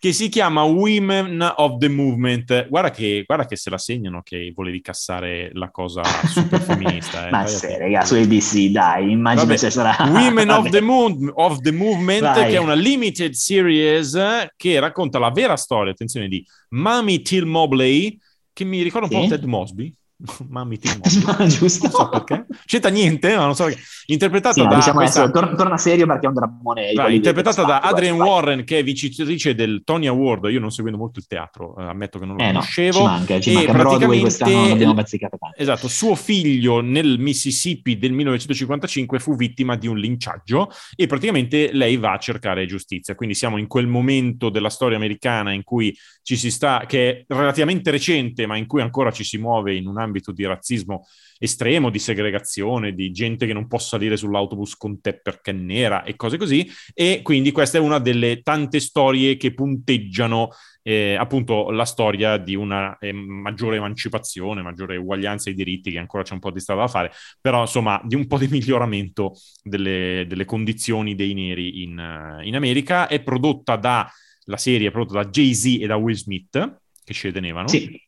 [0.00, 2.66] che si chiama Women of the Movement.
[2.68, 7.28] Guarda che, guarda che se la segnano che volevi cassare la cosa super femminista.
[7.28, 7.30] Eh.
[7.30, 7.78] Ma te.
[7.78, 9.96] raga, su ABC, dai, immagino Se sarà...
[10.08, 12.50] Women of the, Mo- of the Movement, Vai.
[12.50, 14.16] che è una limited series
[14.56, 18.18] che racconta la vera storia, attenzione, di Mami Till Mobley,
[18.52, 19.28] che mi ricorda un po' Sì.
[19.28, 19.94] Ted Mosby.
[20.48, 20.88] Mami ti
[21.46, 21.86] giusto.
[21.86, 22.46] Non so perché.
[22.64, 23.80] C'entra niente, ma non so perché.
[24.06, 24.74] Interpretata Sì, da...
[24.74, 26.92] diciamo questa- adesso, tor- torna serio perché è un drammone.
[26.94, 28.36] Vai, interpretata da devastanti, Adrienne vai, vai.
[28.36, 30.44] Warren, che è vincitrice del Tony Award.
[30.50, 33.04] Io non seguendo molto il teatro, eh, ammetto che non lo Eh no, ci conoscevo.
[33.04, 33.72] manca, ci E manca.
[33.72, 35.56] Broadway quest'anno non abbiamo bazzicato tanto.
[35.60, 41.96] Esatto, suo figlio nel Mississippi del 1955 fu vittima di un linciaggio e praticamente lei
[41.96, 43.14] va a cercare giustizia.
[43.14, 47.24] Quindi siamo in quel momento della storia americana in cui ci si sta, che è
[47.28, 51.06] relativamente recente, ma in cui ancora ci si muove in un ambito di razzismo
[51.38, 56.02] estremo, di segregazione, di gente che non può salire sull'autobus con te perché è nera
[56.02, 56.68] e cose così.
[56.94, 60.50] E quindi questa è una delle tante storie che punteggiano
[60.82, 66.22] eh, appunto la storia di una eh, maggiore emancipazione, maggiore uguaglianza ai diritti, che ancora
[66.22, 70.24] c'è un po' di strada da fare, però insomma di un po' di miglioramento delle,
[70.26, 73.06] delle condizioni dei neri in, in America.
[73.06, 74.10] È prodotta da,
[74.44, 77.68] la serie è prodotta da Jay-Z e da Will Smith, che ci tenevano.
[77.68, 78.00] Sì,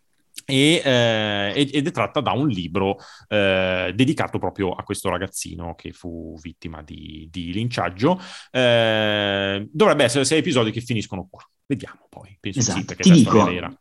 [0.50, 2.96] E, eh, ed è tratta da un libro
[3.28, 8.20] eh, dedicato proprio a questo ragazzino che fu vittima di, di linciaggio.
[8.50, 11.42] Eh, dovrebbe essere sei episodi che finiscono qua.
[11.66, 12.36] Vediamo poi.
[12.40, 12.84] Penso di sì, Esatto.
[12.86, 13.80] perché Ti è dico, vera.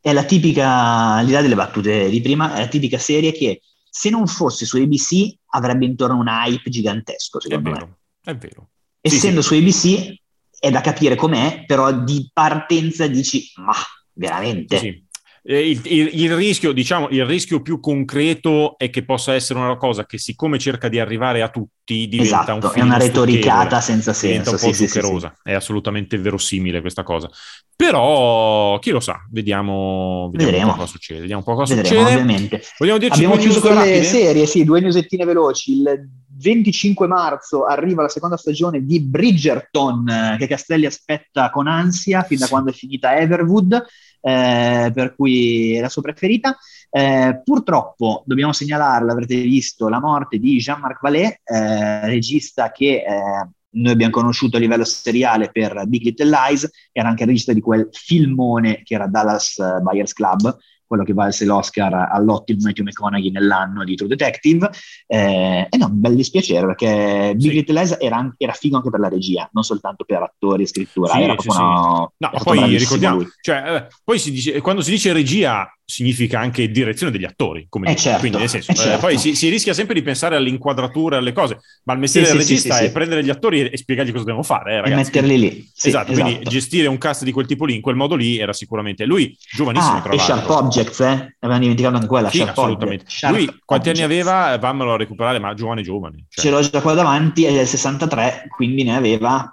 [0.00, 0.68] è la tipica,
[1.14, 3.62] al di là delle battute di prima, è la tipica serie che
[3.94, 7.74] se non fosse su ABC avrebbe intorno un hype gigantesco, È secondo me.
[7.76, 8.70] vero, è vero.
[9.00, 9.48] Essendo sì.
[9.48, 10.20] su ABC
[10.60, 13.74] è da capire com'è, però di partenza dici, ma
[14.12, 14.78] veramente?
[14.78, 15.01] Sì.
[15.44, 19.76] Eh, Il, il- il rischio, diciamo, il rischio più concreto è che possa essere una
[19.76, 23.80] cosa che, siccome cerca di arrivare a tutti, diventa Esatto, un è film una retoricata
[23.80, 24.50] senza senso.
[24.50, 25.00] un po' sì, sì, sì, sì.
[25.00, 27.28] zuccherosa, è assolutamente verosimile questa cosa.
[27.74, 30.70] Però chi lo sa, vediamo, vediamo un Vedremo.
[30.72, 31.20] po' cosa succede.
[31.20, 32.20] Vediamo un po' cosa Vedremo, succede.
[32.20, 32.62] ovviamente.
[32.78, 35.72] Vogliamo dirci Abbiamo chiuso con le serie, sì, due newsettine veloci.
[35.72, 42.22] Il 25 marzo arriva la seconda stagione di Bridgerton, eh, che Castelli aspetta con ansia
[42.22, 43.84] fin da quando è finita Everwood,
[44.22, 46.56] eh, per cui è la sua preferita.
[46.88, 53.48] Eh, purtroppo dobbiamo segnalare, l'avrete visto, la morte di Jean-Marc Vallée, eh, regista che eh,
[53.74, 57.60] noi abbiamo conosciuto a livello seriale per Big Little Lies, era anche il regista di
[57.60, 60.56] quel filmone che era Dallas eh, Buyers Club,
[60.92, 64.68] quello che valse l'Oscar all'ottimo Matthew McConaughey nell'anno di True Detective.
[65.06, 67.54] Eh, e no, un bel dispiacere perché Big Sì.
[67.54, 71.12] Little Lies era, era figo anche per la regia, non soltanto per attori e scrittura.
[71.12, 71.60] Sì, era sì, proprio sì.
[71.60, 76.70] una- No, poi ricordiamo, cioè, eh, poi si dice, quando si dice regia significa anche
[76.70, 79.00] direzione degli attori, come Eh, certo, quindi nel senso, eh, eh, certo.
[79.00, 82.42] poi si, si rischia sempre di pensare all'inquadratura, alle cose, ma il mestiere Sì, del
[82.42, 85.38] sì, regista sì, è prendere gli attori e, spiegargli cosa devono fare, eh, E metterli
[85.38, 85.70] lì.
[85.72, 86.50] Sì, esatto, quindi esatto.
[86.50, 89.96] gestire un cast di quel tipo lì in quel modo lì era sicuramente lui, giovanissimo
[89.98, 90.18] Ah, e.
[90.18, 91.36] Sharp Objects, eh?
[91.40, 93.04] Avevamo dimenticato anche quella, Sì, Sharp assolutamente.
[93.08, 94.26] Sharp Lui quanti anni Objects.
[94.26, 94.58] aveva?
[94.58, 96.24] Vammelo a recuperare, ma giovane giovane.
[96.28, 99.52] Cioè, Ce l'ho già qua davanti, è del 63, quindi ne aveva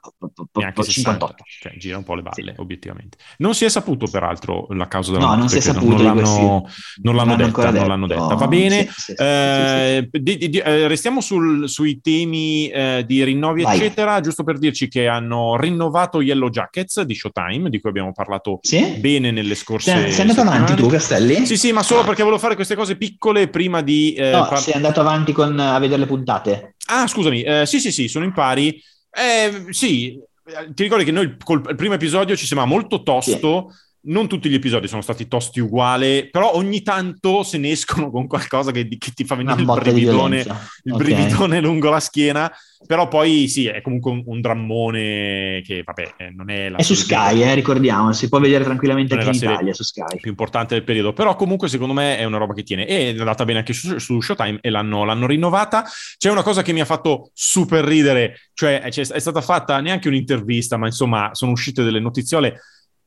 [0.53, 1.43] neanche 58.
[1.43, 3.17] 60, cioè gira un po' le balle, obiettivamente.
[3.37, 6.18] Non si è saputo, peraltro, la causa della No, non morte, si è saputo non
[6.21, 8.35] l'hanno, questi- non l'hanno detta, non l'hanno detta.
[8.35, 8.87] Va bene.
[8.87, 9.23] Sì, sì, sì, sì, sì, sì.
[9.23, 13.75] Eh, di- di- di- eh, restiamo sul- sui temi eh, di rinnovi, Vai.
[13.77, 18.59] eccetera, giusto per dirci che hanno rinnovato Yellow Jackets di Showtime, di cui abbiamo parlato
[18.61, 18.97] Sì?
[18.99, 21.45] bene nelle scorse Sei, sei andato avanti tu, Castelli?
[21.45, 24.13] Sì, sì, ma solo perché volevo fare queste cose piccole prima di...
[24.13, 26.75] eh, No, par- sei andato avanti con, a vedere le puntate.
[26.87, 28.81] Ah, scusami, eh, sì, sì, sì, sono in pari.
[29.11, 30.13] Eh, sì,
[30.45, 33.73] eh, ti ricordi che noi col primo episodio ci sembrava molto tosto.
[34.01, 38.27] Non tutti gli episodi sono stati tosti uguale, però ogni tanto se ne escono con
[38.27, 40.39] qualcosa che, che ti fa Una venire il brividone,
[40.83, 40.97] il Ok.
[41.03, 42.51] brividone lungo la schiena.
[42.87, 46.81] Però poi sì, è comunque un, un drammone che, vabbè, eh, non è la È
[46.81, 50.17] su Sky, eh, ricordiamo, si può vedere tranquillamente è anche in Italia su Sky.
[50.21, 53.19] più importante del periodo, però comunque secondo me è una roba che tiene e è
[53.19, 55.83] andata bene anche su, su Showtime e l'hanno, l'hanno rinnovata.
[56.17, 60.07] C'è una cosa che mi ha fatto super ridere, cioè c'è- è stata fatta neanche
[60.07, 62.61] un'intervista, ma insomma sono uscite delle notiziole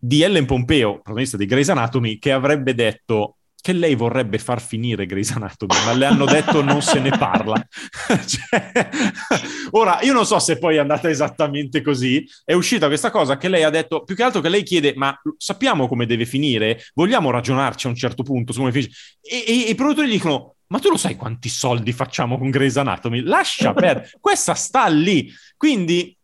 [0.05, 5.07] di Ellen Pompeo, protagonista di Grey's Anatomy, che avrebbe detto che lei vorrebbe far finire
[5.07, 7.55] Grey's Anatomy, ma le hanno detto non se ne parla.
[8.26, 8.90] Cioè,
[9.70, 13.48] ora, io non so se poi è andata esattamente così, è uscita questa cosa che
[13.48, 16.82] lei ha detto, più che altro che lei chiede, ma sappiamo come deve finire?
[16.94, 18.90] Vogliamo ragionarci a un certo punto su come finisce?
[19.20, 22.50] E, e- e i produttori gli dicono, ma tu lo sai quanti soldi facciamo con
[22.50, 23.20] Grey's Anatomy?
[23.22, 25.32] Lascia perdere, questa sta lì.
[25.57, 26.16] Quindi...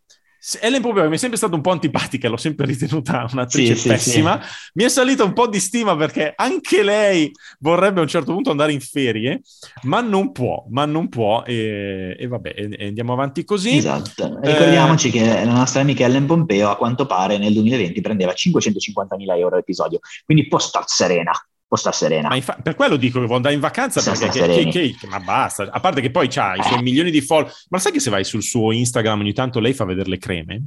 [0.60, 3.88] Ellen Pompeo mi è sempre stata un po' antipatica, l'ho sempre ritenuta un'attrice Sì, sì,
[3.88, 4.40] pessima.
[4.74, 8.50] Mi è salita un po' di stima perché anche lei vorrebbe a un certo punto
[8.50, 9.42] andare in ferie,
[9.82, 13.76] ma non può, ma non può e, e vabbè, e- e andiamo avanti così.
[13.76, 14.40] Esatto.
[14.42, 19.36] Eh, Ricordiamoci che la nostra amica Ellen Pompeo a quanto pare nel 2020 prendeva 550.000
[19.36, 21.32] euro all'episodio, quindi può star serena,
[21.68, 22.28] può star serena.
[22.28, 24.70] Ma infa- per quello dico che vuole andare in vacanza Senza perché sereni.
[24.70, 27.78] che- che- ma basta, a parte che poi ha i suoi milioni di follower, ma
[27.78, 30.62] sai che se vai sul suo Instagram ogni tanto lei fa vedere le creme?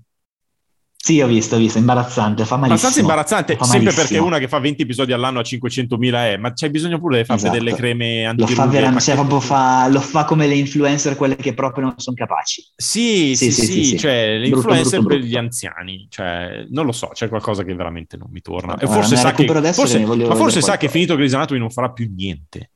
[1.03, 2.65] Sì, ho visto, ho visto, imbarazzante, fa malissimo.
[2.65, 4.07] Abbastanza imbarazzante, Fa sempre malissimo.
[4.07, 7.23] perché una che fa 20 episodi all'anno a 500.000 è, ma c'hai bisogno pure di
[7.25, 7.57] fare Esatto.
[7.57, 8.53] delle creme Lo antirughe.
[8.53, 12.15] fa veramente, cioè, proprio fa, lo fa come le influencer, quelle che proprio non sono
[12.15, 12.63] capaci.
[12.75, 17.07] Sì, sì, Sì, sì, sì, cioè l'influencer brutto, per gli anziani, cioè non lo so,
[17.13, 18.77] c'è qualcosa che veramente non mi torna.
[18.77, 22.11] E forse sa che, forse- ma forse sa che finito Grey's Anatomy non farà più
[22.15, 22.69] niente.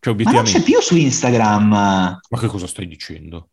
[0.00, 0.58] Cioè, Ma non obiettivamente.
[0.58, 3.50] c'è più su Instagram, Ma che cosa stai dicendo?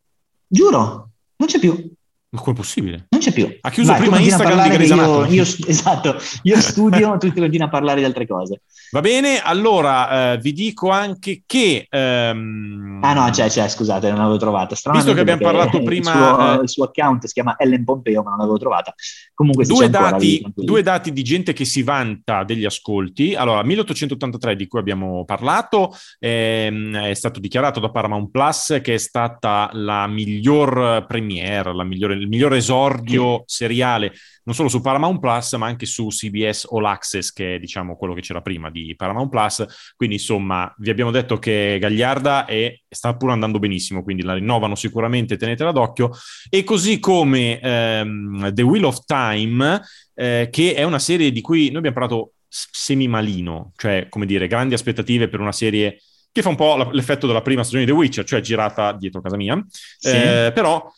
[0.48, 1.92] giuro, non c'è più.
[2.30, 3.08] Ma come è possibile?
[3.24, 3.58] C'è più.
[3.62, 8.00] Ha chiuso Vai, prima Instagram di io, io- esatto, io studio, tu continui a parlare
[8.02, 8.64] di altre cose.
[8.92, 11.88] Va bene, allora eh, vi dico anche che...
[11.90, 14.76] ehm, Ah no, c'è, c'è, scusate, non l'avevo trovata.
[14.92, 18.22] Visto che abbiamo parlato il prima, suo- eh, il suo account si chiama Ellen Pompeo,
[18.24, 18.94] ma non l'avevo trovata.
[19.34, 20.68] Comunque Due ancora, dati, tranquilli.
[20.68, 23.34] due dati di gente che si vanta degli ascolti.
[23.36, 28.98] Allora, 1883 di cui abbiamo parlato ehm, è stato dichiarato da Paramount Plus che è
[28.98, 33.13] stata la miglior premiere, la migliore- il miglior esordio
[33.46, 37.96] seriale, non solo su Paramount Plus, ma anche su CBS All Access, che è diciamo
[37.96, 39.94] quello che c'era prima di Paramount Plus.
[39.96, 44.76] Quindi, insomma, vi abbiamo detto che Gagliarda è- sta pure andando benissimo, quindi la rinnovano
[44.76, 46.10] sicuramente, tenetela d'occhio.
[46.50, 49.82] E così come ehm, The Wheel of Time,
[50.16, 54.74] eh, che è una serie di cui noi abbiamo parlato semi-malino, cioè, come dire, grandi
[54.74, 56.00] aspettative per una serie
[56.32, 59.36] che fa un po' l'effetto della prima stagione di The Witcher, cioè girata dietro casa
[59.38, 60.10] mia, Sì.
[60.10, 60.92] Eh, però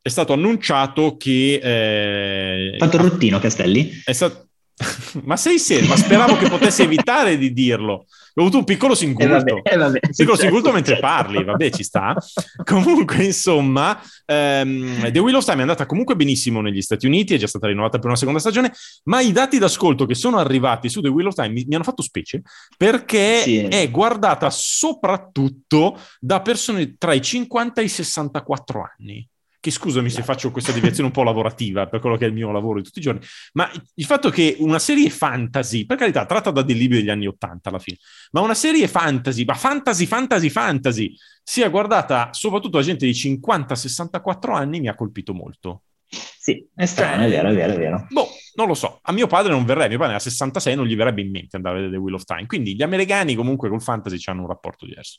[0.00, 1.60] è stato annunciato che...
[1.62, 3.90] eh, Fatto il rottino, Castelli?
[4.10, 4.46] stato...
[5.24, 5.88] ma sei serio?
[5.88, 8.06] Ma speravo che potessi evitare di dirlo.
[8.34, 9.28] Ho avuto un piccolo Eh singulto.
[9.32, 9.98] vabbè, eh vabbè.
[10.16, 11.12] Piccolo singulto mentre successo.
[11.14, 12.14] parli, vabbè, ci sta.
[12.62, 17.38] Comunque, insomma, ehm, The Wheel of Time è andata comunque benissimo negli Stati Uniti, è
[17.38, 18.72] già stata rinnovata per una seconda stagione,
[19.06, 21.82] ma i dati d'ascolto che sono arrivati su The Wheel of Time mi, mi hanno
[21.82, 22.42] fatto specie
[22.76, 23.58] perché Sì.
[23.62, 29.28] è guardata soprattutto da persone tra i 50 e i 64 anni.
[29.60, 32.52] Che scusami se faccio questa deviazione un po' lavorativa per quello che è il mio
[32.52, 33.20] lavoro di tutti i giorni,
[33.54, 37.26] ma il fatto che una serie fantasy, per carità, tratta da dei libri degli anni
[37.26, 37.96] 80 alla fine,
[38.30, 44.54] ma una serie fantasy, ma fantasy, fantasy, fantasy, sia guardata soprattutto da gente di 50-64
[44.54, 45.82] anni mi ha colpito molto.
[46.10, 48.06] Sì, è strano, è vero, è vero, è vero.
[48.08, 49.00] Boh, non lo so.
[49.02, 51.74] A mio padre non verrebbe, mio padre a 66 non gli verrebbe in mente andare
[51.74, 52.46] a vedere The Wheel of Time.
[52.46, 55.18] Quindi gli americani comunque col fantasy hanno un rapporto diverso.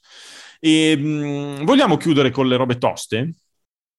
[0.60, 3.34] E, mh, vogliamo chiudere con le robe toste?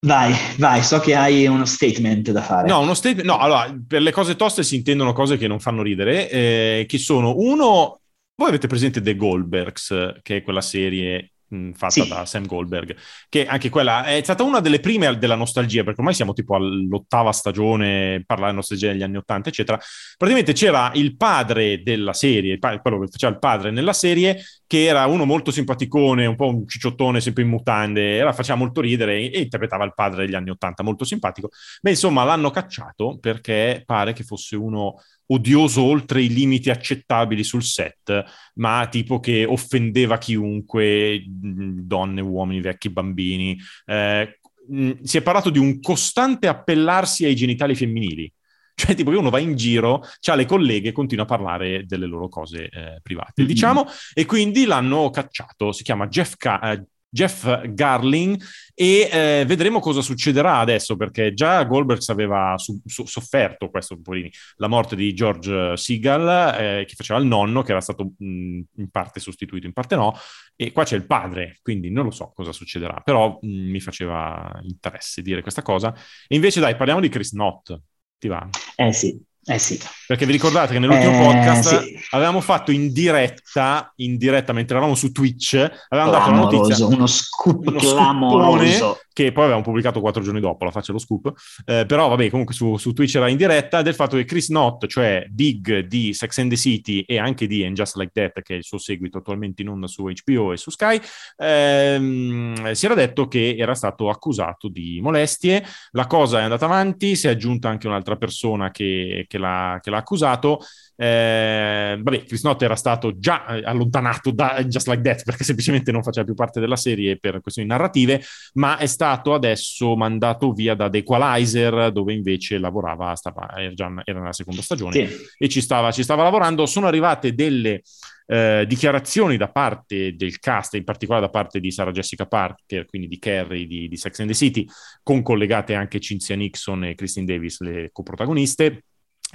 [0.02, 2.66] Vai, vai, so che hai uno statement da fare.
[2.66, 3.28] No, uno statement.
[3.28, 6.96] No, allora, per le cose toste si intendono cose che non fanno ridere, eh, che
[6.96, 8.00] sono uno.
[8.34, 12.08] Voi avete presente The Goldbergs, che è quella serie mh, fatta Sì.
[12.08, 12.96] da Sam Goldberg,
[13.28, 17.32] che anche quella è stata una delle prime della nostalgia, perché ormai siamo tipo all'ottava
[17.32, 19.78] stagione, parlare di nostalgia degli anni Ottanta, eccetera.
[20.16, 25.06] Praticamente c'era il padre della serie, quello che faceva il padre nella serie, che era
[25.06, 29.30] uno molto simpaticone, un po' un cicciottone, sempre in mutande, era, faceva molto ridere e,
[29.34, 31.50] e interpretava il padre degli anni Ottanta, molto simpatico.
[31.80, 34.94] Beh, insomma, l'hanno cacciato perché pare che fosse uno
[35.32, 38.24] odioso oltre i limiti accettabili sul set,
[38.54, 43.56] ma tipo che offendeva chiunque, mh, donne, uomini, vecchi, bambini.
[43.86, 48.32] Eh, mh, si è parlato di un costante appellarsi ai genitali femminili.
[48.80, 52.06] Cioè, tipo che uno va in giro, ha le colleghe e continua a parlare delle
[52.06, 53.46] loro cose eh, private, Mhm.
[53.48, 55.70] diciamo, e quindi l'hanno cacciato.
[55.72, 58.40] Si chiama Jeff, Ca- eh, Jeff Garling
[58.74, 64.30] e eh, vedremo cosa succederà adesso, perché già Goldberg aveva su- su- sofferto questo, poverini,
[64.56, 68.90] la morte di George Seagal, eh, che faceva il nonno, che era stato mh, in
[68.90, 70.14] parte sostituito, in parte no,
[70.56, 74.58] e qua c'è il padre, quindi non lo so cosa succederà, però mh, mi faceva
[74.62, 75.94] interesse dire questa cosa.
[76.28, 77.72] E invece dai, parliamo di Chris Knott,
[78.18, 78.48] ti va?
[78.76, 79.78] Eh sì, eh sì.
[80.06, 81.98] Perché vi ricordate che nell'ultimo Eh, podcast sì.
[82.10, 85.54] avevamo fatto in diretta, in diretta mentre eravamo su Twitch,
[85.88, 89.00] avevamo dato la notizia uno scoop uno clamoroso.
[89.12, 91.32] che poi avevamo pubblicato quattro giorni dopo, la faccia lo scoop,
[91.64, 94.86] Eh, però vabbè comunque su, su Twitch era in diretta del fatto che Chris Knott,
[94.86, 98.54] cioè Big di Sex and the City e anche di And Just Like That, che
[98.54, 101.00] è il suo seguito attualmente in onda su HBO e su Sky,
[101.36, 107.16] ehm, si era detto che era stato accusato di molestie, la cosa è andata avanti,
[107.16, 110.58] si è aggiunta anche un'altra persona che, che l'ha, che l'ha accusato,
[110.96, 115.92] eh, vabbè, Chris Knott era stato già eh, allontanato da Just Like That perché semplicemente
[115.92, 118.20] non faceva più parte della serie per questioni narrative,
[118.54, 123.90] ma è stato adesso mandato via da The Equalizer dove invece lavorava, stava, era, già,
[124.04, 125.16] era nella seconda stagione Sì.
[125.38, 126.66] e ci stava, ci stava lavorando.
[126.66, 127.82] Sono arrivate delle
[128.26, 133.08] eh, dichiarazioni da parte del cast, in particolare da parte di Sarah Jessica Parker, quindi
[133.08, 134.66] di Carrie di, di Sex and the City,
[135.02, 138.84] con collegate anche Cynthia Nixon e Christine Davis, le coprotagoniste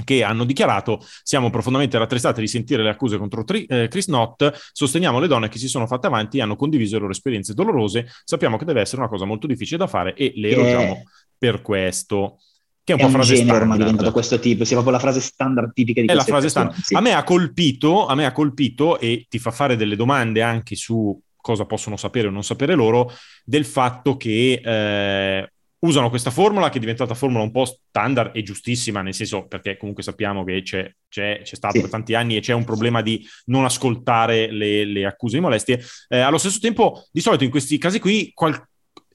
[0.04, 4.44] che hanno dichiarato siamo profondamente rattristati di sentire le accuse contro Tri- eh, Chris Knott,
[4.74, 8.08] sosteniamo le donne che si sono fatte avanti e hanno condiviso le loro esperienze dolorose,
[8.24, 11.04] sappiamo che deve essere una cosa molto difficile da fare e le elogiamo
[11.38, 12.40] per questo.
[12.84, 15.02] che è un, è po' un frase genere ormai diventato questo tipo, sia proprio la
[15.02, 16.78] frase standard tipica di È la frase standard.
[16.82, 16.96] sì.
[16.96, 20.76] A me ha colpito, a me ha colpito e ti fa fare delle domande anche
[20.76, 23.12] su cosa possono sapere o non sapere loro,
[23.44, 25.54] del fatto che eh,
[25.86, 29.78] usano questa formula che è diventata formula un po' standard e giustissima, nel senso perché
[29.78, 31.82] comunque sappiamo che c'è, c'è, c'è stato Sì.
[31.82, 35.82] per tanti anni e c'è un problema di non ascoltare le, le accuse di molestie.
[36.10, 38.62] Eh, allo stesso tempo, di solito in questi casi qui qual-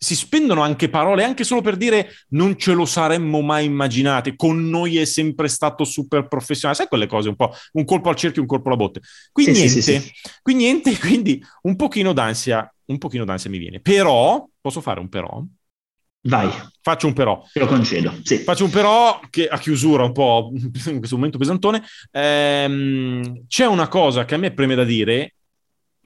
[0.03, 4.67] si spendono anche parole anche solo per dire non ce lo saremmo mai immaginate, con
[4.71, 8.41] noi è sempre stato super professionale, sai quelle cose un po' un colpo al cerchio,
[8.41, 9.01] un colpo alla botte.
[9.31, 10.11] Qui Sì, niente, sì.
[10.41, 13.81] qui niente, quindi un pochino d'ansia, un pochino d'ansia mi viene.
[13.81, 15.45] Però, posso fare un però?
[16.23, 16.51] Vai,
[16.83, 17.43] Faccio un però.
[17.53, 18.15] te lo concedo.
[18.23, 18.39] Sì.
[18.39, 21.83] Faccio un però che a chiusura un po' in questo momento pesantone.
[22.11, 25.35] Ehm, c'è una cosa che a me preme da dire,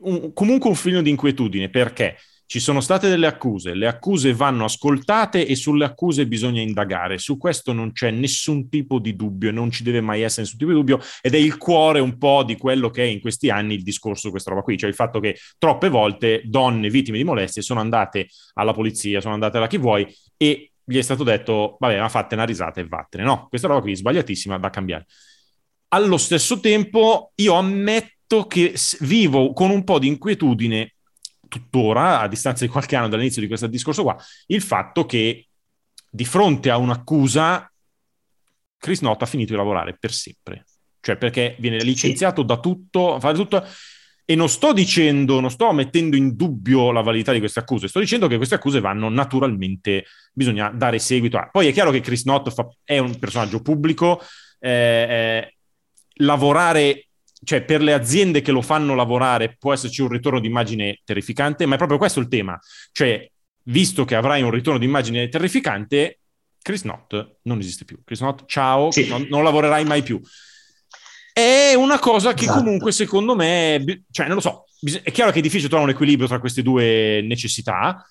[0.01, 2.17] un- comunque un filino di inquietudine, perché
[2.55, 7.19] ci sono state delle accuse, le accuse vanno ascoltate e sulle accuse bisogna indagare.
[7.19, 10.71] Su questo non c'è nessun tipo di dubbio, non ci deve mai essere nessun tipo
[10.71, 13.75] di dubbio ed è il cuore un po' di quello che è in questi anni
[13.75, 17.25] il discorso su questa roba qui, cioè il fatto che troppe volte donne vittime di
[17.25, 21.77] molestie sono andate alla polizia, sono andate alla chi vuoi e gli è stato detto,
[21.81, 23.25] vabbè, ma fate una risata e vattene.
[23.25, 25.07] No, questa roba qui è sbagliatissima, da cambiare.
[25.89, 30.95] Allo stesso tempo, io ammetto che vivo con un po' di inquietudine
[31.49, 34.17] tuttora, a distanza di qualche anno dall'inizio di questo discorso qua,
[34.47, 35.49] il fatto che
[36.09, 37.71] di fronte a un'accusa
[38.79, 40.67] Chris Noth ha finito di lavorare per sempre.
[41.01, 43.67] Cioè perché viene licenziato da tutto, fa tutto...
[44.27, 48.01] E non sto dicendo, non sto mettendo in dubbio la validità di queste accuse, sto
[48.01, 51.51] dicendo che queste accuse vanno naturalmente, bisogna dare seguito a.
[51.53, 54.23] Poi è chiaro che Chris Noth fa- è un personaggio pubblico,
[54.61, 55.57] eh, eh,
[56.21, 57.09] lavorare,
[57.45, 61.75] cioè per le aziende che lo fanno lavorare può esserci un ritorno d'immagine terrificante, ma
[61.75, 62.59] è proprio questo il tema.
[62.93, 63.31] Cioè,
[63.65, 66.19] visto che avrai un ritorno d'immagine terrificante,
[66.61, 67.99] Chris Noth non esiste più.
[68.05, 69.07] Chris Noth, ciao, Sì.
[69.09, 70.21] non, non lavorerai mai più.
[71.33, 72.59] È una cosa che Esatto.
[72.63, 74.65] comunque secondo me, cioè non lo so,
[75.03, 78.07] è chiaro che è difficile trovare un equilibrio tra queste due necessità,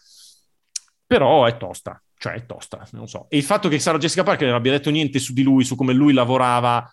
[1.06, 3.28] però è tosta, cioè è tosta, non so.
[3.30, 5.76] E il fatto che Sara Jessica Parker non abbia detto niente su di lui, su
[5.76, 6.92] come lui lavorava,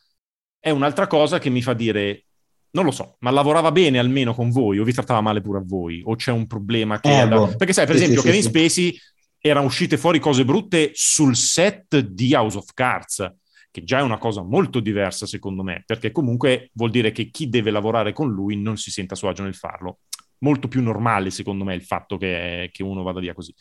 [0.58, 2.26] è un'altra cosa che mi fa dire,
[2.72, 5.62] non lo so, ma lavorava bene almeno con voi o vi trattava male pure a
[5.64, 6.02] voi?
[6.04, 7.08] O c'è un problema che...
[7.08, 7.56] Eh, era- boh.
[7.56, 8.48] Perché sai, per Sì, esempio, sì, Kevin sì.
[8.48, 8.98] Spacey
[9.38, 13.34] erano uscite fuori cose brutte sul set di House of Cards,
[13.70, 17.48] che già è una cosa molto diversa secondo me, perché comunque vuol dire che chi
[17.48, 20.00] deve lavorare con lui non si senta a suo agio nel farlo.
[20.38, 23.54] Molto più normale secondo me il fatto che, che uno vada via così.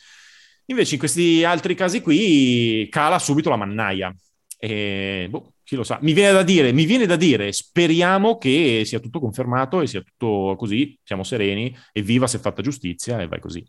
[0.66, 4.14] Invece in questi altri casi qui cala subito la mannaia.
[4.58, 5.98] E boh, chi lo sa.
[6.02, 10.00] Mi viene da dire, mi viene da dire, speriamo che sia tutto confermato e sia
[10.00, 13.64] tutto così, siamo sereni, evviva se è fatta giustizia e vai così.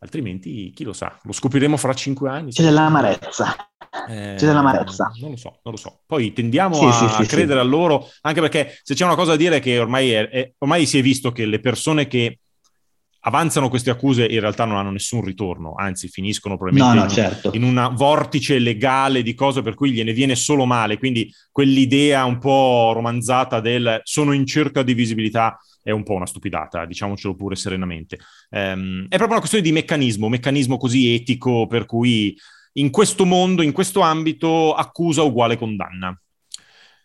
[0.00, 2.50] Altrimenti, chi lo sa, lo scopriremo fra cinque anni.
[2.50, 3.54] C'è dell'amarezza.
[4.08, 5.12] Eh, C'è dell'amarezza.
[5.20, 6.00] Non lo so, non lo so.
[6.04, 9.30] Poi tendiamo Sì, a sì, sì, credere a loro, anche perché se c'è una cosa
[9.32, 12.40] da dire che ormai, è- è- ormai si è visto che le persone che
[13.20, 17.10] avanzano queste accuse in realtà non hanno nessun ritorno, anzi finiscono No, probabilmente no, in,
[17.10, 17.50] certo.
[17.54, 20.98] in una vortice legale di cose per cui gliene viene solo male.
[20.98, 26.26] Quindi quell'idea un po' romanzata del sono in cerca di visibilità è un po' una
[26.26, 28.18] stupidata, diciamocelo pure serenamente.
[28.50, 32.36] Ehm, è proprio una questione di meccanismo, meccanismo così etico per cui
[32.74, 36.18] in questo mondo, in questo ambito, accusa uguale condanna.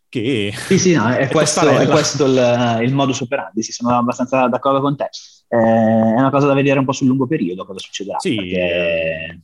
[0.09, 3.95] Che Sì, sì, no, è, È questo, è questo il, il modus operandi, sì, sono
[3.97, 5.09] abbastanza d'accordo con te.
[5.47, 8.35] Eh, è una cosa da vedere un po' sul lungo periodo cosa succederà, Sì.
[8.35, 9.37] perché, è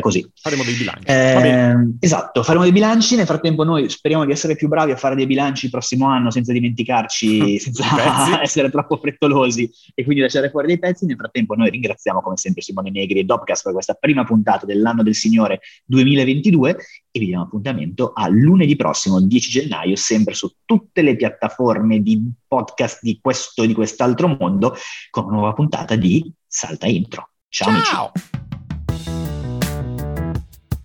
[0.00, 0.30] così.
[0.34, 1.06] faremo dei bilanci.
[1.06, 5.14] Eh, esatto, faremo dei bilanci, nel frattempo noi speriamo di essere più bravi a fare
[5.14, 7.84] dei bilanci il prossimo anno senza dimenticarci, senza
[8.42, 11.06] essere troppo frettolosi e quindi lasciare fuori dei pezzi.
[11.06, 15.02] Nel frattempo noi ringraziamo come sempre Simone Negri e Dopcast per questa prima puntata dell'anno
[15.02, 16.76] del Signore 2022
[17.10, 22.20] e vi diamo appuntamento a lunedì prossimo, 10 gennaio, sempre su tutte le piattaforme di
[22.46, 24.74] podcast di questo e di quest'altro mondo
[25.10, 27.30] con una nuova puntata di Salta Intro.
[27.48, 28.51] Ciao, amici.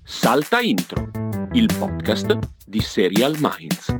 [0.09, 1.09] Salta Intro,
[1.51, 3.93] il podcast di Serial Minds.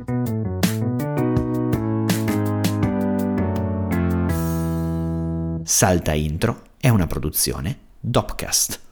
[5.64, 8.86] Salta Intro è una produzione Dopcast.